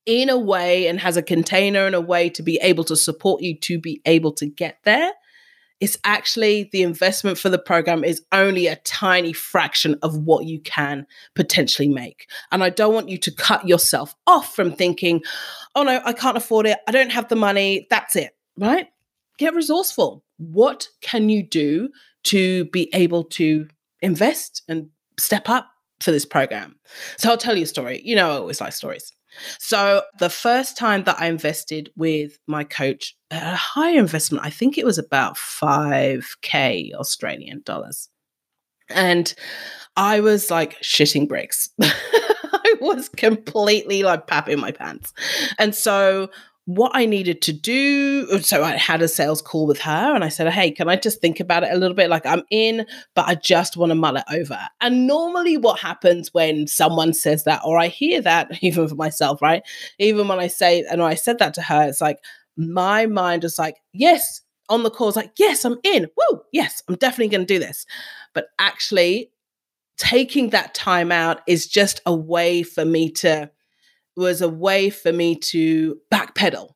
in 0.07 0.31
a 0.31 0.38
way 0.38 0.87
and 0.87 1.00
has 1.00 1.17
a 1.17 1.23
container 1.23 1.85
and 1.85 1.97
a 1.97 2.00
way 2.00 2.31
to 2.31 2.45
be 2.45 2.61
able 2.62 2.85
to 2.85 2.95
support 2.95 3.43
you 3.43 3.59
to 3.62 3.81
be 3.81 4.00
able 4.07 4.33
to 4.35 4.47
get 4.47 4.79
there 4.85 5.11
it's 5.81 5.99
actually 6.05 6.69
the 6.71 6.83
investment 6.83 7.38
for 7.38 7.49
the 7.49 7.59
program 7.59 8.05
is 8.05 8.23
only 8.31 8.69
a 8.69 8.77
tiny 8.77 9.33
fraction 9.33 9.97
of 10.00 10.17
what 10.17 10.45
you 10.45 10.61
can 10.61 11.07
potentially 11.35 11.88
make. 11.88 12.29
And 12.50 12.65
I 12.65 12.71
don't 12.71 12.95
want 12.95 13.09
you 13.09 13.19
to 13.19 13.31
cut 13.31 13.67
yourself 13.67 14.15
off 14.27 14.57
from 14.57 14.73
thinking, 14.73 15.23
oh 15.77 15.85
no, 15.85 16.00
I 16.05 16.12
can't 16.12 16.37
afford 16.37 16.67
it. 16.67 16.79
I 16.88 16.93
don't 16.93 17.12
have 17.12 17.29
the 17.29 17.37
money. 17.37 17.87
That's 17.91 18.17
it, 18.17 18.33
right? 18.57 18.88
Get 19.38 19.55
resourceful. 19.55 20.25
What 20.38 20.88
can 21.00 21.29
you 21.29 21.45
do 21.45 21.91
to 22.25 22.65
be 22.67 22.91
able 22.93 23.25
to 23.25 23.69
invest 24.03 24.62
and 24.69 24.91
step 25.18 25.48
up 25.48 25.68
for 26.00 26.10
this 26.10 26.25
program? 26.25 26.76
So 27.16 27.30
I'll 27.30 27.38
tell 27.38 27.56
you 27.56 27.64
a 27.64 27.66
story. 27.66 28.00
You 28.04 28.16
know, 28.16 28.30
I 28.30 28.37
always 28.37 28.60
like 28.60 28.72
stories. 28.72 29.12
So 29.58 30.02
the 30.18 30.30
first 30.30 30.76
time 30.76 31.04
that 31.04 31.20
I 31.20 31.26
invested 31.26 31.90
with 31.96 32.38
my 32.46 32.64
coach, 32.64 33.14
a 33.30 33.54
higher 33.54 33.98
investment, 33.98 34.44
I 34.44 34.50
think 34.50 34.78
it 34.78 34.87
was 34.87 34.98
about 34.98 35.37
5K 35.37 36.94
Australian 36.94 37.62
dollars. 37.64 38.08
And 38.90 39.32
I 39.96 40.20
was 40.20 40.50
like 40.50 40.80
shitting 40.80 41.28
bricks. 41.28 41.68
I 41.82 42.75
was 42.80 43.08
completely 43.08 44.02
like 44.02 44.26
papping 44.26 44.60
my 44.60 44.72
pants. 44.72 45.12
And 45.58 45.75
so 45.75 46.30
what 46.68 46.92
I 46.94 47.06
needed 47.06 47.40
to 47.42 47.52
do. 47.54 48.40
So 48.40 48.62
I 48.62 48.76
had 48.76 49.00
a 49.00 49.08
sales 49.08 49.40
call 49.40 49.66
with 49.66 49.80
her 49.80 50.14
and 50.14 50.22
I 50.22 50.28
said, 50.28 50.52
Hey, 50.52 50.70
can 50.70 50.87
I 50.87 50.96
just 50.96 51.18
think 51.18 51.40
about 51.40 51.64
it 51.64 51.72
a 51.72 51.78
little 51.78 51.94
bit? 51.94 52.10
Like 52.10 52.26
I'm 52.26 52.42
in, 52.50 52.84
but 53.14 53.26
I 53.26 53.37
just 53.37 53.78
want 53.78 53.88
to 53.88 53.94
mull 53.94 54.18
it 54.18 54.25
over. 54.30 54.60
And 54.82 55.06
normally 55.06 55.56
what 55.56 55.80
happens 55.80 56.34
when 56.34 56.66
someone 56.66 57.14
says 57.14 57.44
that, 57.44 57.62
or 57.64 57.78
I 57.78 57.88
hear 57.88 58.20
that, 58.20 58.50
even 58.62 58.87
for 58.87 58.96
myself, 58.96 59.40
right? 59.40 59.62
Even 59.98 60.28
when 60.28 60.40
I 60.40 60.48
say, 60.48 60.84
and 60.90 61.02
I 61.02 61.14
said 61.14 61.38
that 61.38 61.54
to 61.54 61.62
her, 61.62 61.88
it's 61.88 62.02
like 62.02 62.18
my 62.58 63.06
mind 63.06 63.44
is 63.44 63.58
like, 63.58 63.76
Yes, 63.94 64.42
on 64.68 64.82
the 64.82 64.90
call, 64.90 65.08
it's 65.08 65.16
like, 65.16 65.32
Yes, 65.38 65.64
I'm 65.64 65.78
in. 65.84 66.08
Woo, 66.18 66.42
yes, 66.52 66.82
I'm 66.87 66.96
definitely 66.96 67.28
going 67.28 67.46
to 67.46 67.54
do 67.54 67.58
this. 67.58 67.87
But 68.34 68.48
actually, 68.58 69.30
taking 69.96 70.50
that 70.50 70.75
time 70.75 71.12
out 71.12 71.40
is 71.46 71.66
just 71.66 72.02
a 72.04 72.14
way 72.14 72.62
for 72.62 72.84
me 72.84 73.10
to 73.12 73.50
was 74.18 74.42
a 74.42 74.48
way 74.48 74.90
for 74.90 75.12
me 75.12 75.37
to 75.37 75.98
backpedal. 76.12 76.70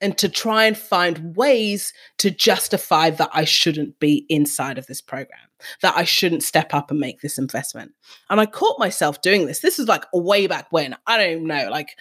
and 0.00 0.18
to 0.18 0.28
try 0.28 0.66
and 0.66 0.76
find 0.76 1.34
ways 1.36 1.94
to 2.18 2.30
justify 2.30 3.08
that 3.08 3.30
I 3.32 3.44
shouldn't 3.44 3.98
be 3.98 4.26
inside 4.28 4.76
of 4.76 4.86
this 4.86 5.00
program, 5.00 5.40
that 5.80 5.96
I 5.96 6.04
shouldn't 6.04 6.42
step 6.42 6.74
up 6.74 6.90
and 6.90 7.00
make 7.00 7.22
this 7.22 7.38
investment. 7.38 7.92
And 8.28 8.38
I 8.38 8.44
caught 8.44 8.78
myself 8.78 9.22
doing 9.22 9.46
this. 9.46 9.60
This 9.60 9.78
is 9.78 9.88
like 9.88 10.04
way 10.12 10.46
back 10.48 10.66
when, 10.70 10.94
I 11.06 11.16
don't 11.16 11.30
even 11.30 11.46
know, 11.46 11.68
like, 11.70 11.96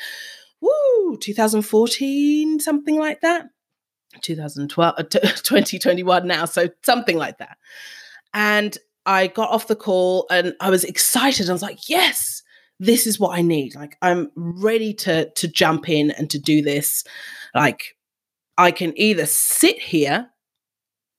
woo, 0.59 1.17
2014, 1.21 2.59
something 2.59 2.97
like 2.97 3.21
that. 3.21 3.45
2012, 4.21 4.93
uh, 4.97 5.03
2021 5.03 6.27
now, 6.27 6.43
so 6.43 6.67
something 6.83 7.17
like 7.17 7.37
that. 7.37 7.57
And 8.33 8.77
I 9.05 9.27
got 9.27 9.51
off 9.51 9.67
the 9.67 9.75
call 9.75 10.27
and 10.29 10.53
I 10.59 10.69
was 10.69 10.83
excited. 10.83 11.49
I 11.49 11.53
was 11.53 11.61
like, 11.61 11.87
yes, 11.87 12.43
this 12.79 13.07
is 13.07 13.19
what 13.19 13.37
I 13.37 13.41
need. 13.41 13.75
Like 13.75 13.97
I'm 14.01 14.31
ready 14.35 14.93
to 14.95 15.29
to 15.29 15.47
jump 15.47 15.89
in 15.89 16.11
and 16.11 16.29
to 16.31 16.39
do 16.39 16.61
this. 16.61 17.03
Like 17.53 17.95
I 18.57 18.71
can 18.71 18.97
either 18.97 19.25
sit 19.25 19.79
here, 19.79 20.29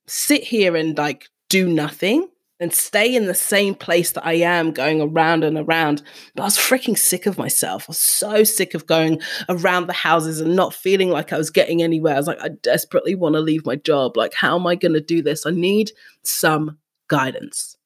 sit 0.07 0.43
here 0.43 0.75
and 0.75 0.97
like 0.97 1.27
do 1.49 1.67
nothing 1.67 2.27
and 2.59 2.73
stay 2.73 3.15
in 3.15 3.27
the 3.27 3.35
same 3.35 3.75
place 3.75 4.11
that 4.11 4.25
I 4.25 4.33
am 4.33 4.71
going 4.71 4.99
around 4.99 5.43
and 5.43 5.57
around. 5.57 6.01
But 6.35 6.43
I 6.43 6.45
was 6.45 6.57
freaking 6.57 6.97
sick 6.97 7.27
of 7.27 7.37
myself. 7.37 7.83
I 7.83 7.91
was 7.91 7.99
so 7.99 8.43
sick 8.43 8.73
of 8.73 8.87
going 8.87 9.21
around 9.47 9.87
the 9.87 9.93
houses 9.93 10.41
and 10.41 10.55
not 10.55 10.73
feeling 10.73 11.09
like 11.09 11.31
I 11.31 11.37
was 11.37 11.51
getting 11.51 11.83
anywhere. 11.83 12.15
I 12.15 12.17
was 12.17 12.27
like, 12.27 12.41
I 12.41 12.49
desperately 12.49 13.13
want 13.13 13.35
to 13.35 13.41
leave 13.41 13.65
my 13.65 13.75
job. 13.75 14.17
Like, 14.17 14.33
how 14.33 14.57
am 14.57 14.65
I 14.65 14.75
going 14.75 14.93
to 14.93 15.01
do 15.01 15.21
this? 15.21 15.45
I 15.45 15.51
need 15.51 15.91
some 16.23 16.79
guidance. 17.09 17.77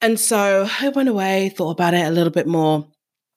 And 0.00 0.18
so 0.18 0.68
I 0.80 0.88
went 0.90 1.08
away, 1.08 1.48
thought 1.48 1.70
about 1.70 1.94
it 1.94 2.06
a 2.06 2.10
little 2.10 2.32
bit 2.32 2.46
more. 2.46 2.86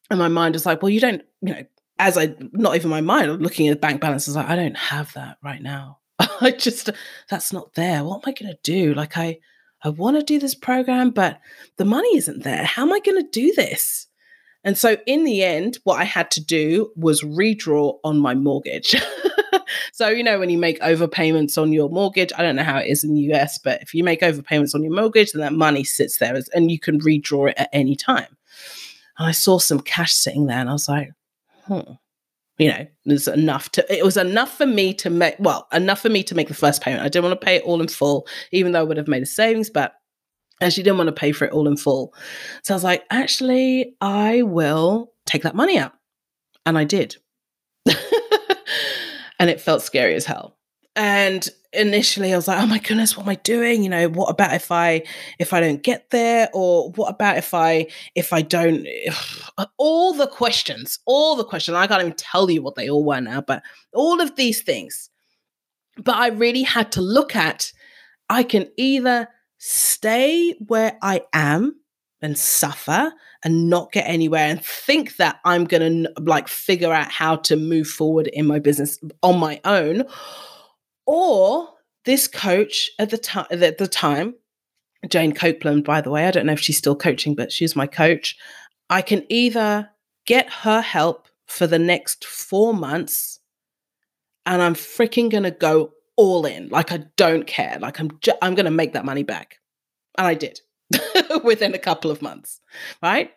And 0.09 0.19
my 0.19 0.27
mind 0.27 0.53
was 0.53 0.65
like, 0.65 0.81
well, 0.81 0.89
you 0.89 0.99
don't, 0.99 1.23
you 1.41 1.53
know, 1.53 1.63
as 1.97 2.17
I, 2.17 2.35
not 2.51 2.75
even 2.75 2.89
my 2.89 3.01
mind, 3.01 3.41
looking 3.41 3.67
at 3.67 3.71
the 3.71 3.79
bank 3.79 4.01
balance, 4.01 4.27
I 4.27 4.31
was 4.31 4.35
like, 4.35 4.49
I 4.49 4.55
don't 4.55 4.77
have 4.77 5.13
that 5.13 5.37
right 5.43 5.61
now. 5.61 5.99
I 6.19 6.51
just, 6.51 6.89
that's 7.29 7.53
not 7.53 7.73
there. 7.73 8.03
What 8.03 8.17
am 8.17 8.29
I 8.29 8.33
going 8.33 8.51
to 8.51 8.59
do? 8.63 8.93
Like, 8.93 9.17
I, 9.17 9.39
I 9.83 9.89
want 9.89 10.17
to 10.17 10.23
do 10.23 10.39
this 10.39 10.55
program, 10.55 11.11
but 11.11 11.39
the 11.77 11.85
money 11.85 12.17
isn't 12.17 12.43
there. 12.43 12.65
How 12.65 12.83
am 12.83 12.93
I 12.93 12.99
going 12.99 13.23
to 13.23 13.29
do 13.29 13.53
this? 13.55 14.07
And 14.63 14.77
so, 14.77 14.97
in 15.07 15.23
the 15.23 15.43
end, 15.43 15.79
what 15.83 15.99
I 15.99 16.03
had 16.03 16.29
to 16.31 16.43
do 16.43 16.91
was 16.95 17.23
redraw 17.23 17.97
on 18.03 18.19
my 18.19 18.35
mortgage. 18.35 18.95
so, 19.93 20.09
you 20.09 20.23
know, 20.23 20.39
when 20.39 20.49
you 20.49 20.57
make 20.57 20.79
overpayments 20.81 21.59
on 21.59 21.73
your 21.73 21.89
mortgage, 21.89 22.31
I 22.37 22.43
don't 22.43 22.55
know 22.55 22.63
how 22.63 22.77
it 22.77 22.87
is 22.87 23.03
in 23.03 23.13
the 23.13 23.33
US, 23.33 23.57
but 23.57 23.81
if 23.81 23.93
you 23.93 24.03
make 24.03 24.21
overpayments 24.21 24.75
on 24.75 24.83
your 24.83 24.93
mortgage, 24.93 25.31
then 25.31 25.41
that 25.41 25.53
money 25.53 25.83
sits 25.83 26.19
there 26.19 26.39
and 26.53 26.69
you 26.69 26.79
can 26.79 26.99
redraw 26.99 27.49
it 27.49 27.55
at 27.57 27.69
any 27.73 27.95
time. 27.95 28.37
And 29.17 29.27
I 29.27 29.31
saw 29.31 29.57
some 29.57 29.79
cash 29.79 30.13
sitting 30.13 30.45
there 30.45 30.59
and 30.59 30.69
I 30.69 30.73
was 30.73 30.89
like, 30.89 31.11
hmm. 31.65 31.93
You 32.57 32.69
know, 32.69 32.87
there's 33.05 33.27
enough 33.27 33.71
to 33.71 33.95
it 33.97 34.05
was 34.05 34.17
enough 34.17 34.55
for 34.55 34.67
me 34.67 34.93
to 34.95 35.09
make 35.09 35.35
well, 35.39 35.67
enough 35.71 35.99
for 35.99 36.09
me 36.09 36.21
to 36.25 36.35
make 36.35 36.47
the 36.47 36.53
first 36.53 36.83
payment. 36.83 37.01
I 37.01 37.07
didn't 37.07 37.25
want 37.25 37.41
to 37.41 37.43
pay 37.43 37.55
it 37.55 37.63
all 37.63 37.81
in 37.81 37.87
full, 37.87 38.27
even 38.51 38.71
though 38.71 38.81
I 38.81 38.83
would 38.83 38.97
have 38.97 39.07
made 39.07 39.23
a 39.23 39.25
savings, 39.25 39.71
but 39.71 39.95
actually 40.61 40.83
didn't 40.83 40.97
want 40.97 41.07
to 41.07 41.13
pay 41.13 41.31
for 41.31 41.45
it 41.45 41.53
all 41.53 41.67
in 41.67 41.77
full. 41.77 42.13
So 42.63 42.73
I 42.73 42.75
was 42.75 42.83
like, 42.83 43.03
actually, 43.09 43.95
I 44.01 44.43
will 44.43 45.11
take 45.25 45.43
that 45.43 45.55
money 45.55 45.77
out. 45.77 45.93
And 46.65 46.77
I 46.77 46.83
did. 46.83 47.15
and 49.39 49.49
it 49.49 49.59
felt 49.59 49.81
scary 49.81 50.15
as 50.15 50.25
hell. 50.25 50.57
And 50.95 51.47
initially 51.73 52.33
I 52.33 52.35
was 52.35 52.47
like, 52.47 52.61
oh 52.61 52.67
my 52.67 52.79
goodness, 52.79 53.15
what 53.15 53.23
am 53.23 53.29
I 53.29 53.35
doing? 53.35 53.83
You 53.83 53.89
know, 53.89 54.09
what 54.09 54.29
about 54.29 54.53
if 54.53 54.71
I 54.71 55.03
if 55.39 55.53
I 55.53 55.61
don't 55.61 55.81
get 55.81 56.09
there? 56.09 56.49
Or 56.53 56.91
what 56.91 57.09
about 57.09 57.37
if 57.37 57.53
I 57.53 57.87
if 58.13 58.33
I 58.33 58.41
don't 58.41 58.85
uh, 59.57 59.65
all 59.77 60.13
the 60.13 60.27
questions, 60.27 60.99
all 61.05 61.35
the 61.35 61.45
questions. 61.45 61.75
I 61.75 61.87
can't 61.87 62.01
even 62.01 62.13
tell 62.13 62.49
you 62.49 62.61
what 62.61 62.75
they 62.75 62.89
all 62.89 63.05
were 63.05 63.21
now, 63.21 63.41
but 63.41 63.63
all 63.93 64.21
of 64.21 64.35
these 64.35 64.61
things. 64.61 65.09
But 65.97 66.15
I 66.15 66.27
really 66.27 66.63
had 66.63 66.91
to 66.93 67.01
look 67.01 67.35
at 67.35 67.71
I 68.29 68.43
can 68.43 68.67
either 68.77 69.27
stay 69.63 70.55
where 70.65 70.97
I 71.03 71.21
am 71.33 71.75
and 72.19 72.35
suffer 72.35 73.13
and 73.43 73.69
not 73.69 73.91
get 73.91 74.07
anywhere 74.07 74.47
and 74.47 74.65
think 74.65 75.17
that 75.17 75.39
I'm 75.45 75.65
going 75.65 76.03
to 76.03 76.13
like 76.19 76.47
figure 76.47 76.91
out 76.91 77.11
how 77.11 77.35
to 77.35 77.55
move 77.55 77.87
forward 77.87 78.25
in 78.25 78.47
my 78.47 78.57
business 78.57 78.99
on 79.21 79.37
my 79.37 79.61
own 79.63 80.05
or 81.05 81.69
this 82.05 82.27
coach 82.27 82.89
at 82.97 83.11
the 83.11 83.19
time 83.19 83.45
at 83.51 83.77
the 83.77 83.87
time 83.87 84.33
Jane 85.07 85.31
Copeland 85.31 85.83
by 85.83 86.01
the 86.01 86.09
way 86.09 86.25
I 86.25 86.31
don't 86.31 86.47
know 86.47 86.53
if 86.53 86.59
she's 86.59 86.79
still 86.79 86.95
coaching 86.95 87.35
but 87.35 87.51
she's 87.51 87.75
my 87.75 87.85
coach 87.85 88.35
I 88.89 89.03
can 89.03 89.23
either 89.29 89.91
get 90.25 90.49
her 90.49 90.81
help 90.81 91.27
for 91.45 91.67
the 91.67 91.79
next 91.79 92.25
4 92.25 92.73
months 92.73 93.39
and 94.47 94.59
I'm 94.59 94.73
freaking 94.73 95.29
going 95.29 95.43
to 95.43 95.51
go 95.51 95.93
all 96.21 96.45
in 96.45 96.69
like 96.69 96.91
I 96.91 96.99
don't 97.17 97.47
care 97.47 97.79
like 97.81 97.99
I'm 97.99 98.11
ju- 98.19 98.37
I'm 98.43 98.53
going 98.53 98.65
to 98.65 98.71
make 98.71 98.93
that 98.93 99.05
money 99.05 99.23
back 99.23 99.57
and 100.19 100.27
I 100.27 100.35
did 100.35 100.59
within 101.43 101.73
a 101.73 101.79
couple 101.79 102.11
of 102.11 102.21
months, 102.21 102.61
right? 103.01 103.31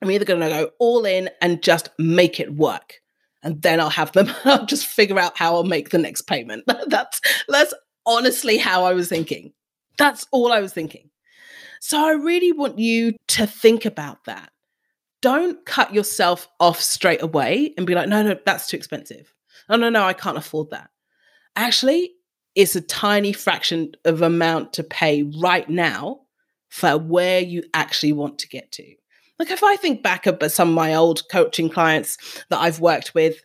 I'm 0.00 0.10
either 0.10 0.24
going 0.24 0.40
to 0.40 0.48
go 0.48 0.70
all 0.78 1.04
in 1.04 1.30
and 1.40 1.62
just 1.62 1.90
make 1.98 2.38
it 2.38 2.54
work. 2.54 3.00
And 3.42 3.60
then 3.60 3.80
I'll 3.80 3.90
have 3.90 4.12
them, 4.12 4.30
I'll 4.44 4.66
just 4.66 4.86
figure 4.86 5.18
out 5.18 5.36
how 5.36 5.56
I'll 5.56 5.64
make 5.64 5.90
the 5.90 5.98
next 5.98 6.22
payment. 6.22 6.64
that's, 6.86 7.20
that's 7.48 7.74
honestly 8.06 8.56
how 8.56 8.84
I 8.84 8.92
was 8.92 9.08
thinking. 9.08 9.52
That's 9.98 10.26
all 10.30 10.52
I 10.52 10.60
was 10.60 10.72
thinking. 10.72 11.10
So 11.80 12.04
I 12.04 12.12
really 12.12 12.52
want 12.52 12.78
you 12.78 13.14
to 13.28 13.46
think 13.46 13.84
about 13.84 14.24
that. 14.24 14.50
Don't 15.20 15.64
cut 15.66 15.92
yourself 15.92 16.48
off 16.60 16.80
straight 16.80 17.22
away 17.22 17.74
and 17.76 17.86
be 17.86 17.94
like, 17.94 18.08
no, 18.08 18.22
no, 18.22 18.36
that's 18.46 18.68
too 18.68 18.76
expensive. 18.76 19.32
Oh, 19.68 19.76
no, 19.76 19.88
no, 19.88 20.04
I 20.04 20.12
can't 20.12 20.38
afford 20.38 20.70
that. 20.70 20.90
Actually, 21.56 22.12
it's 22.54 22.76
a 22.76 22.80
tiny 22.80 23.32
fraction 23.32 23.92
of 24.04 24.22
amount 24.22 24.72
to 24.74 24.84
pay 24.84 25.22
right 25.22 25.68
now 25.68 26.20
for 26.68 26.96
where 26.96 27.40
you 27.40 27.62
actually 27.74 28.12
want 28.12 28.38
to 28.38 28.48
get 28.48 28.72
to. 28.72 28.94
Like 29.38 29.50
if 29.50 29.62
I 29.62 29.76
think 29.76 30.02
back 30.02 30.26
about 30.26 30.52
some 30.52 30.70
of 30.70 30.74
my 30.74 30.94
old 30.94 31.22
coaching 31.30 31.68
clients 31.68 32.16
that 32.48 32.60
I've 32.60 32.80
worked 32.80 33.14
with, 33.14 33.42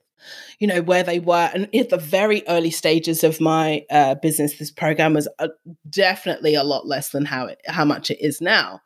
you 0.60 0.68
know, 0.68 0.82
where 0.82 1.04
they 1.04 1.20
were, 1.20 1.50
and 1.54 1.74
at 1.74 1.90
the 1.90 1.98
very 1.98 2.44
early 2.48 2.72
stages 2.72 3.24
of 3.24 3.42
my 3.42 3.86
uh, 3.90 4.16
business, 4.16 4.58
this 4.58 4.72
program 4.72 5.14
was 5.14 5.28
uh, 5.40 5.48
definitely 5.90 6.56
a 6.56 6.64
lot 6.64 6.86
less 6.86 7.10
than 7.10 7.26
how 7.26 7.48
it, 7.48 7.62
how 7.68 7.86
much 7.86 8.12
it 8.12 8.24
is 8.24 8.42
now. 8.42 8.82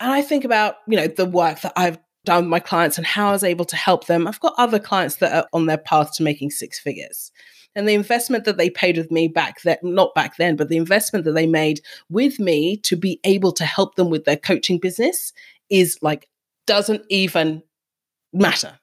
And 0.00 0.12
I 0.12 0.22
think 0.22 0.44
about, 0.44 0.76
you 0.86 0.96
know, 0.96 1.06
the 1.06 1.26
work 1.26 1.60
that 1.62 1.72
I've 1.76 1.98
done 2.24 2.44
with 2.44 2.50
my 2.50 2.60
clients 2.60 2.98
and 2.98 3.06
how 3.06 3.28
I 3.28 3.32
was 3.32 3.44
able 3.44 3.64
to 3.66 3.76
help 3.76 4.06
them. 4.06 4.26
I've 4.26 4.40
got 4.40 4.54
other 4.56 4.78
clients 4.78 5.16
that 5.16 5.32
are 5.32 5.48
on 5.52 5.66
their 5.66 5.78
path 5.78 6.14
to 6.14 6.22
making 6.22 6.50
six 6.50 6.78
figures 6.78 7.30
and 7.74 7.88
the 7.88 7.94
investment 7.94 8.44
that 8.44 8.56
they 8.56 8.70
paid 8.70 8.96
with 8.96 9.10
me 9.10 9.28
back 9.28 9.62
then, 9.62 9.78
not 9.82 10.14
back 10.14 10.36
then, 10.36 10.56
but 10.56 10.68
the 10.68 10.76
investment 10.76 11.24
that 11.24 11.32
they 11.32 11.46
made 11.46 11.80
with 12.08 12.38
me 12.38 12.76
to 12.78 12.96
be 12.96 13.20
able 13.24 13.52
to 13.52 13.64
help 13.64 13.96
them 13.96 14.10
with 14.10 14.24
their 14.24 14.36
coaching 14.36 14.78
business 14.78 15.32
is 15.70 15.98
like, 16.00 16.28
doesn't 16.66 17.02
even 17.10 17.62
matter. 18.32 18.78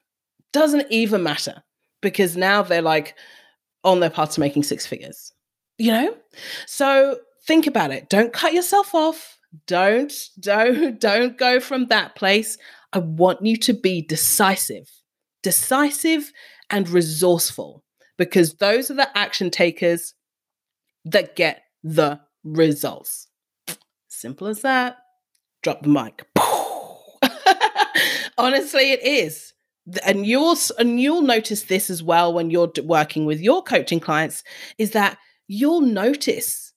Doesn't 0.52 0.86
even 0.90 1.22
matter 1.22 1.62
because 2.02 2.36
now 2.36 2.62
they're 2.62 2.82
like 2.82 3.14
on 3.84 4.00
their 4.00 4.10
path 4.10 4.32
to 4.32 4.40
making 4.40 4.64
six 4.64 4.86
figures, 4.86 5.32
you 5.78 5.90
know? 5.90 6.14
So 6.66 7.18
think 7.46 7.66
about 7.66 7.90
it. 7.90 8.10
Don't 8.10 8.32
cut 8.32 8.52
yourself 8.52 8.94
off. 8.94 9.38
Don't, 9.66 10.12
don't, 10.38 11.00
don't 11.00 11.38
go 11.38 11.60
from 11.60 11.86
that 11.86 12.14
place. 12.14 12.58
I 12.92 12.98
want 12.98 13.44
you 13.44 13.56
to 13.56 13.72
be 13.72 14.02
decisive, 14.02 14.90
decisive 15.42 16.30
and 16.68 16.88
resourceful 16.88 17.82
because 18.18 18.54
those 18.54 18.90
are 18.90 18.94
the 18.94 19.16
action 19.16 19.50
takers 19.50 20.14
that 21.04 21.36
get 21.36 21.62
the 21.82 22.20
results. 22.44 23.28
Simple 24.08 24.46
as 24.46 24.62
that. 24.62 24.98
Drop 25.62 25.82
the 25.82 25.88
mic. 25.88 26.26
Honestly, 28.38 28.92
it 28.92 29.02
is. 29.02 29.52
And 30.04 30.26
you'll 30.26 30.56
and 30.78 31.00
you'll 31.00 31.22
notice 31.22 31.64
this 31.64 31.90
as 31.90 32.02
well 32.02 32.32
when 32.32 32.50
you're 32.50 32.72
working 32.84 33.26
with 33.26 33.40
your 33.40 33.62
coaching 33.62 33.98
clients 33.98 34.44
is 34.78 34.92
that 34.92 35.18
you'll 35.48 35.80
notice 35.80 36.71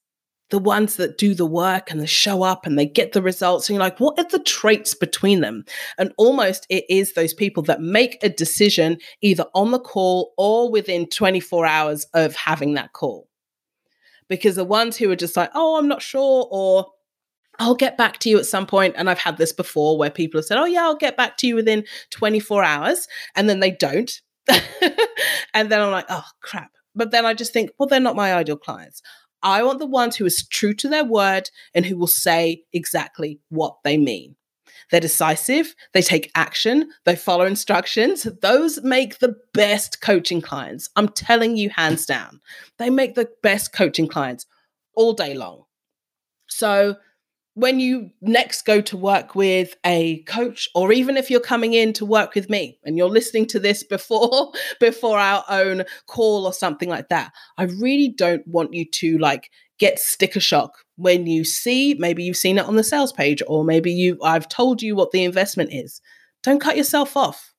the 0.50 0.58
ones 0.58 0.96
that 0.96 1.18
do 1.18 1.34
the 1.34 1.46
work 1.46 1.90
and 1.90 2.00
they 2.00 2.06
show 2.06 2.42
up 2.42 2.66
and 2.66 2.78
they 2.78 2.86
get 2.86 3.12
the 3.12 3.22
results. 3.22 3.68
And 3.68 3.74
you're 3.74 3.84
like, 3.84 3.98
what 3.98 4.18
are 4.18 4.28
the 4.28 4.38
traits 4.38 4.94
between 4.94 5.40
them? 5.40 5.64
And 5.98 6.12
almost 6.16 6.66
it 6.70 6.84
is 6.88 7.12
those 7.12 7.34
people 7.34 7.62
that 7.64 7.80
make 7.80 8.18
a 8.22 8.28
decision 8.28 8.98
either 9.22 9.46
on 9.54 9.72
the 9.72 9.80
call 9.80 10.34
or 10.36 10.70
within 10.70 11.08
24 11.08 11.66
hours 11.66 12.06
of 12.14 12.36
having 12.36 12.74
that 12.74 12.92
call. 12.92 13.28
Because 14.28 14.56
the 14.56 14.64
ones 14.64 14.96
who 14.96 15.10
are 15.10 15.16
just 15.16 15.36
like, 15.36 15.50
oh, 15.54 15.78
I'm 15.78 15.88
not 15.88 16.02
sure, 16.02 16.48
or 16.50 16.86
I'll 17.58 17.76
get 17.76 17.96
back 17.96 18.18
to 18.20 18.28
you 18.28 18.38
at 18.38 18.46
some 18.46 18.66
point. 18.66 18.94
And 18.96 19.08
I've 19.08 19.18
had 19.18 19.38
this 19.38 19.52
before 19.52 19.98
where 19.98 20.10
people 20.10 20.38
have 20.38 20.46
said, 20.46 20.58
oh, 20.58 20.64
yeah, 20.64 20.82
I'll 20.82 20.96
get 20.96 21.16
back 21.16 21.36
to 21.38 21.46
you 21.46 21.54
within 21.54 21.84
24 22.10 22.64
hours. 22.64 23.08
And 23.34 23.48
then 23.48 23.60
they 23.60 23.70
don't. 23.70 24.10
and 25.54 25.70
then 25.70 25.80
I'm 25.80 25.90
like, 25.90 26.06
oh, 26.08 26.24
crap. 26.40 26.70
But 26.94 27.10
then 27.10 27.26
I 27.26 27.34
just 27.34 27.52
think, 27.52 27.70
well, 27.78 27.88
they're 27.88 28.00
not 28.00 28.16
my 28.16 28.34
ideal 28.34 28.56
clients. 28.56 29.02
I 29.42 29.62
want 29.62 29.78
the 29.78 29.86
ones 29.86 30.16
who 30.16 30.26
is 30.26 30.46
true 30.48 30.74
to 30.74 30.88
their 30.88 31.04
word 31.04 31.50
and 31.74 31.86
who 31.86 31.96
will 31.96 32.06
say 32.06 32.62
exactly 32.72 33.40
what 33.48 33.76
they 33.84 33.96
mean. 33.96 34.36
they're 34.90 35.00
decisive, 35.00 35.74
they 35.92 36.02
take 36.02 36.30
action, 36.34 36.90
they 37.04 37.16
follow 37.16 37.44
instructions. 37.44 38.24
Those 38.40 38.82
make 38.82 39.18
the 39.18 39.34
best 39.52 40.00
coaching 40.00 40.40
clients. 40.40 40.88
I'm 40.96 41.08
telling 41.08 41.56
you, 41.56 41.70
hands 41.70 42.06
down, 42.06 42.40
they 42.78 42.90
make 42.90 43.14
the 43.14 43.28
best 43.42 43.72
coaching 43.72 44.08
clients 44.08 44.46
all 44.94 45.12
day 45.12 45.34
long. 45.34 45.64
So, 46.48 46.96
when 47.56 47.80
you 47.80 48.10
next 48.20 48.62
go 48.62 48.80
to 48.82 48.96
work 48.96 49.34
with 49.34 49.74
a 49.84 50.22
coach 50.24 50.68
or 50.74 50.92
even 50.92 51.16
if 51.16 51.30
you're 51.30 51.40
coming 51.40 51.72
in 51.72 51.92
to 51.94 52.04
work 52.04 52.34
with 52.34 52.50
me 52.50 52.78
and 52.84 52.96
you're 52.96 53.08
listening 53.08 53.46
to 53.46 53.58
this 53.58 53.82
before 53.96 54.52
before 54.78 55.18
our 55.18 55.44
own 55.48 55.82
call 56.06 56.46
or 56.46 56.52
something 56.52 56.88
like 56.88 57.08
that 57.08 57.32
i 57.58 57.64
really 57.64 58.08
don't 58.08 58.46
want 58.46 58.72
you 58.72 58.84
to 58.84 59.18
like 59.18 59.50
get 59.78 59.98
sticker 59.98 60.40
shock 60.40 60.86
when 60.96 61.26
you 61.26 61.44
see 61.44 61.94
maybe 61.94 62.24
you've 62.24 62.36
seen 62.36 62.58
it 62.58 62.64
on 62.64 62.76
the 62.76 62.84
sales 62.84 63.12
page 63.12 63.42
or 63.46 63.64
maybe 63.64 63.92
you 63.92 64.18
I've 64.22 64.48
told 64.48 64.82
you 64.82 64.96
what 64.96 65.10
the 65.10 65.24
investment 65.24 65.72
is. 65.72 66.00
Don't 66.42 66.60
cut 66.60 66.76
yourself 66.76 67.16
off. 67.16 67.52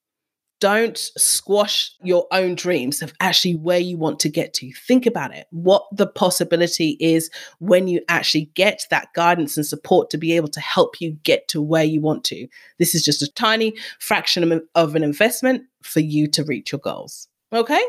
Don't 0.60 0.98
squash 0.98 1.92
your 2.04 2.26
own 2.32 2.56
dreams 2.56 3.02
of 3.02 3.14
actually 3.20 3.56
where 3.56 3.80
you 3.80 3.98
want 3.98 4.20
to 4.22 4.30
get 4.30 4.54
to. 4.56 4.72
Think 4.74 5.06
about 5.06 5.36
it. 5.36 5.46
What 5.52 5.84
the 5.92 6.08
possibility 6.08 6.98
is 7.00 7.30
when 7.60 7.88
you 7.88 8.02
actually 8.10 8.50
get 8.56 8.86
that 8.90 9.10
guidance 9.14 9.56
and 9.56 9.66
support 9.66 10.10
to 10.10 10.18
be 10.18 10.36
able 10.36 10.48
to 10.50 10.60
help 10.60 11.00
you 11.00 11.12
get 11.24 11.48
to 11.50 11.62
where 11.62 11.84
you 11.84 12.02
want 12.02 12.24
to. 12.26 12.48
This 12.80 12.96
is 12.96 13.06
just 13.06 13.22
a 13.22 13.32
tiny 13.32 13.76
fraction 14.00 14.64
of 14.74 14.96
an 14.96 15.04
investment 15.04 15.64
for 15.84 16.00
you 16.00 16.28
to 16.30 16.44
reach 16.44 16.72
your 16.72 16.80
goals. 16.80 17.28
Okay? 17.54 17.84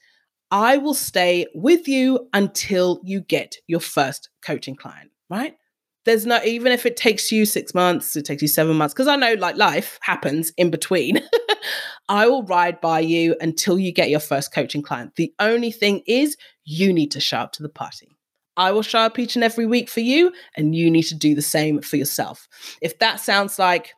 I 0.52 0.78
will 0.78 0.94
stay 0.94 1.48
with 1.56 1.88
you 1.88 2.28
until 2.34 3.00
you 3.04 3.22
get 3.22 3.56
your 3.68 3.80
first 3.80 4.30
coaching 4.42 4.76
client, 4.76 5.12
right? 5.30 5.56
There's 6.04 6.26
no, 6.26 6.42
even 6.44 6.72
if 6.72 6.86
it 6.86 6.98
takes 6.98 7.32
you 7.32 7.46
six 7.46 7.74
months, 7.74 8.16
it 8.16 8.26
takes 8.26 8.42
you 8.42 8.48
seven 8.48 8.76
months, 8.76 8.94
because 8.94 9.08
I 9.08 9.16
know 9.16 9.34
like 9.36 9.56
life 9.56 9.98
happens 10.02 10.52
in 10.58 10.70
between. 10.72 11.22
I 12.10 12.28
will 12.28 12.44
ride 12.44 12.82
by 12.82 13.00
you 13.00 13.36
until 13.40 13.80
you 13.80 13.94
get 13.94 14.10
your 14.10 14.20
first 14.20 14.54
coaching 14.54 14.82
client. 14.82 15.16
The 15.16 15.34
only 15.40 15.72
thing 15.72 16.02
is, 16.08 16.36
you 16.66 16.92
need 16.92 17.12
to 17.12 17.20
show 17.20 17.38
up 17.38 17.54
to 17.54 17.64
the 17.64 17.70
party. 17.70 18.18
I 18.58 18.72
will 18.72 18.82
show 18.82 19.00
up 19.00 19.18
each 19.18 19.36
and 19.36 19.44
every 19.44 19.66
week 19.66 19.90
for 19.90 20.02
you, 20.02 20.34
and 20.58 20.76
you 20.76 20.92
need 20.92 21.04
to 21.04 21.16
do 21.16 21.36
the 21.36 21.42
same 21.42 21.82
for 21.82 21.96
yourself. 21.96 22.48
If 22.82 23.00
that 23.00 23.22
sounds 23.22 23.58
like 23.58 23.94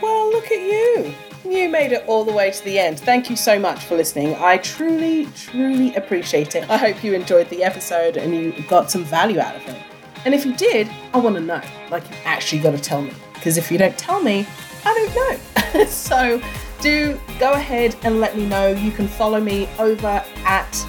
Well, 0.00 0.30
look 0.30 0.46
at 0.46 0.60
you. 0.60 1.14
You 1.44 1.68
made 1.68 1.92
it 1.92 2.04
all 2.06 2.24
the 2.24 2.32
way 2.32 2.50
to 2.50 2.64
the 2.64 2.78
end. 2.78 3.00
Thank 3.00 3.28
you 3.28 3.36
so 3.36 3.58
much 3.58 3.84
for 3.84 3.96
listening. 3.96 4.36
I 4.36 4.58
truly, 4.58 5.26
truly 5.34 5.94
appreciate 5.96 6.54
it. 6.54 6.68
I 6.70 6.76
hope 6.76 7.02
you 7.02 7.14
enjoyed 7.14 7.48
the 7.50 7.64
episode 7.64 8.16
and 8.16 8.34
you 8.34 8.52
got 8.68 8.90
some 8.90 9.04
value 9.04 9.40
out 9.40 9.56
of 9.56 9.66
it. 9.68 9.82
And 10.24 10.34
if 10.34 10.46
you 10.46 10.54
did, 10.54 10.88
I 11.12 11.18
want 11.18 11.34
to 11.36 11.40
know. 11.40 11.60
Like, 11.90 12.08
you 12.08 12.16
actually 12.24 12.62
got 12.62 12.72
to 12.72 12.78
tell 12.78 13.02
me. 13.02 13.12
Because 13.34 13.56
if 13.58 13.72
you 13.72 13.78
don't 13.78 13.98
tell 13.98 14.22
me, 14.22 14.46
I 14.84 14.94
don't 14.94 15.74
know. 15.74 15.84
so, 15.86 16.40
do 16.82 17.18
go 17.38 17.52
ahead 17.52 17.96
and 18.02 18.20
let 18.20 18.36
me 18.36 18.44
know. 18.46 18.68
You 18.68 18.90
can 18.90 19.08
follow 19.08 19.40
me 19.40 19.68
over 19.78 20.22
at 20.44 20.86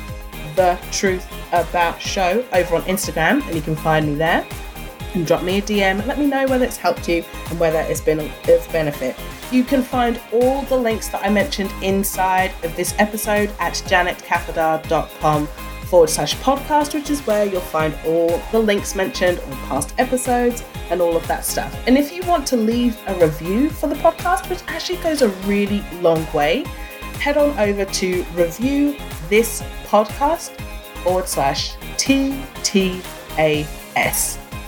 the 0.55 0.77
Truth 0.91 1.25
About 1.53 2.01
Show 2.01 2.43
over 2.53 2.75
on 2.75 2.81
Instagram, 2.83 3.45
and 3.45 3.55
you 3.55 3.61
can 3.61 3.75
find 3.75 4.07
me 4.07 4.15
there. 4.15 4.45
And 5.13 5.27
drop 5.27 5.43
me 5.43 5.59
a 5.59 5.61
DM. 5.61 6.05
Let 6.07 6.17
me 6.17 6.25
know 6.25 6.47
whether 6.47 6.65
it's 6.65 6.77
helped 6.77 7.07
you 7.07 7.23
and 7.51 7.59
whether 7.59 7.79
it's 7.81 8.01
been 8.01 8.19
of 8.19 8.71
benefit. 8.71 9.15
You 9.51 9.63
can 9.63 9.83
find 9.83 10.19
all 10.31 10.63
the 10.63 10.75
links 10.75 11.09
that 11.09 11.23
I 11.23 11.29
mentioned 11.29 11.71
inside 11.83 12.51
of 12.63 12.75
this 12.75 12.95
episode 12.97 13.51
at 13.59 13.73
janetkafadar.com 13.73 15.47
forward 15.93 16.09
slash 16.09 16.35
podcast, 16.37 16.95
which 16.95 17.11
is 17.11 17.21
where 17.27 17.45
you'll 17.45 17.61
find 17.61 17.93
all 18.07 18.41
the 18.51 18.57
links 18.57 18.95
mentioned 18.95 19.39
on 19.41 19.51
past 19.67 19.93
episodes 19.99 20.63
and 20.89 20.99
all 20.99 21.15
of 21.15 21.27
that 21.27 21.45
stuff. 21.45 21.71
And 21.85 21.99
if 21.99 22.11
you 22.11 22.23
want 22.23 22.47
to 22.47 22.57
leave 22.57 22.99
a 23.05 23.13
review 23.19 23.69
for 23.69 23.85
the 23.85 23.93
podcast, 23.93 24.49
which 24.49 24.63
actually 24.65 24.97
goes 25.03 25.21
a 25.21 25.29
really 25.45 25.83
long 26.01 26.25
way, 26.33 26.63
head 27.19 27.37
on 27.37 27.55
over 27.59 27.85
to 27.85 28.23
review 28.33 28.97
this 29.29 29.61
podcast 29.85 30.59
forward 31.03 31.27
slash 31.27 31.75
TTAS 31.97 33.03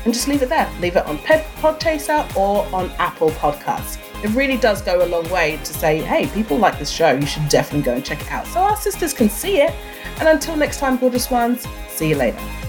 and 0.06 0.14
just 0.14 0.28
leave 0.28 0.44
it 0.44 0.50
there. 0.50 0.70
Leave 0.80 0.96
it 0.96 1.08
on 1.08 1.18
Podchaser 1.18 2.36
or 2.36 2.68
on 2.72 2.92
Apple 3.00 3.32
Podcasts. 3.32 4.05
It 4.24 4.30
really 4.30 4.58
does 4.58 4.82
go 4.82 5.04
a 5.04 5.08
long 5.08 5.30
way 5.30 5.58
to 5.58 5.74
say, 5.74 6.02
hey, 6.02 6.28
people 6.28 6.58
like 6.58 6.80
this 6.80 6.90
show, 6.90 7.12
you 7.12 7.26
should 7.26 7.48
definitely 7.50 7.84
go 7.84 7.94
and 7.94 8.06
check 8.06 8.22
it 8.22 8.32
out. 8.32 8.48
So 8.48 8.60
our 8.60 8.78
sisters 8.78 9.14
can 9.14 9.30
see 9.30 9.62
it 9.62 9.74
and 10.20 10.30
until 10.30 10.56
next 10.56 10.80
time, 10.80 10.98
gorgeous 10.98 11.30
ones, 11.30 11.68
see 11.90 12.10
you 12.10 12.16
later. 12.16 12.65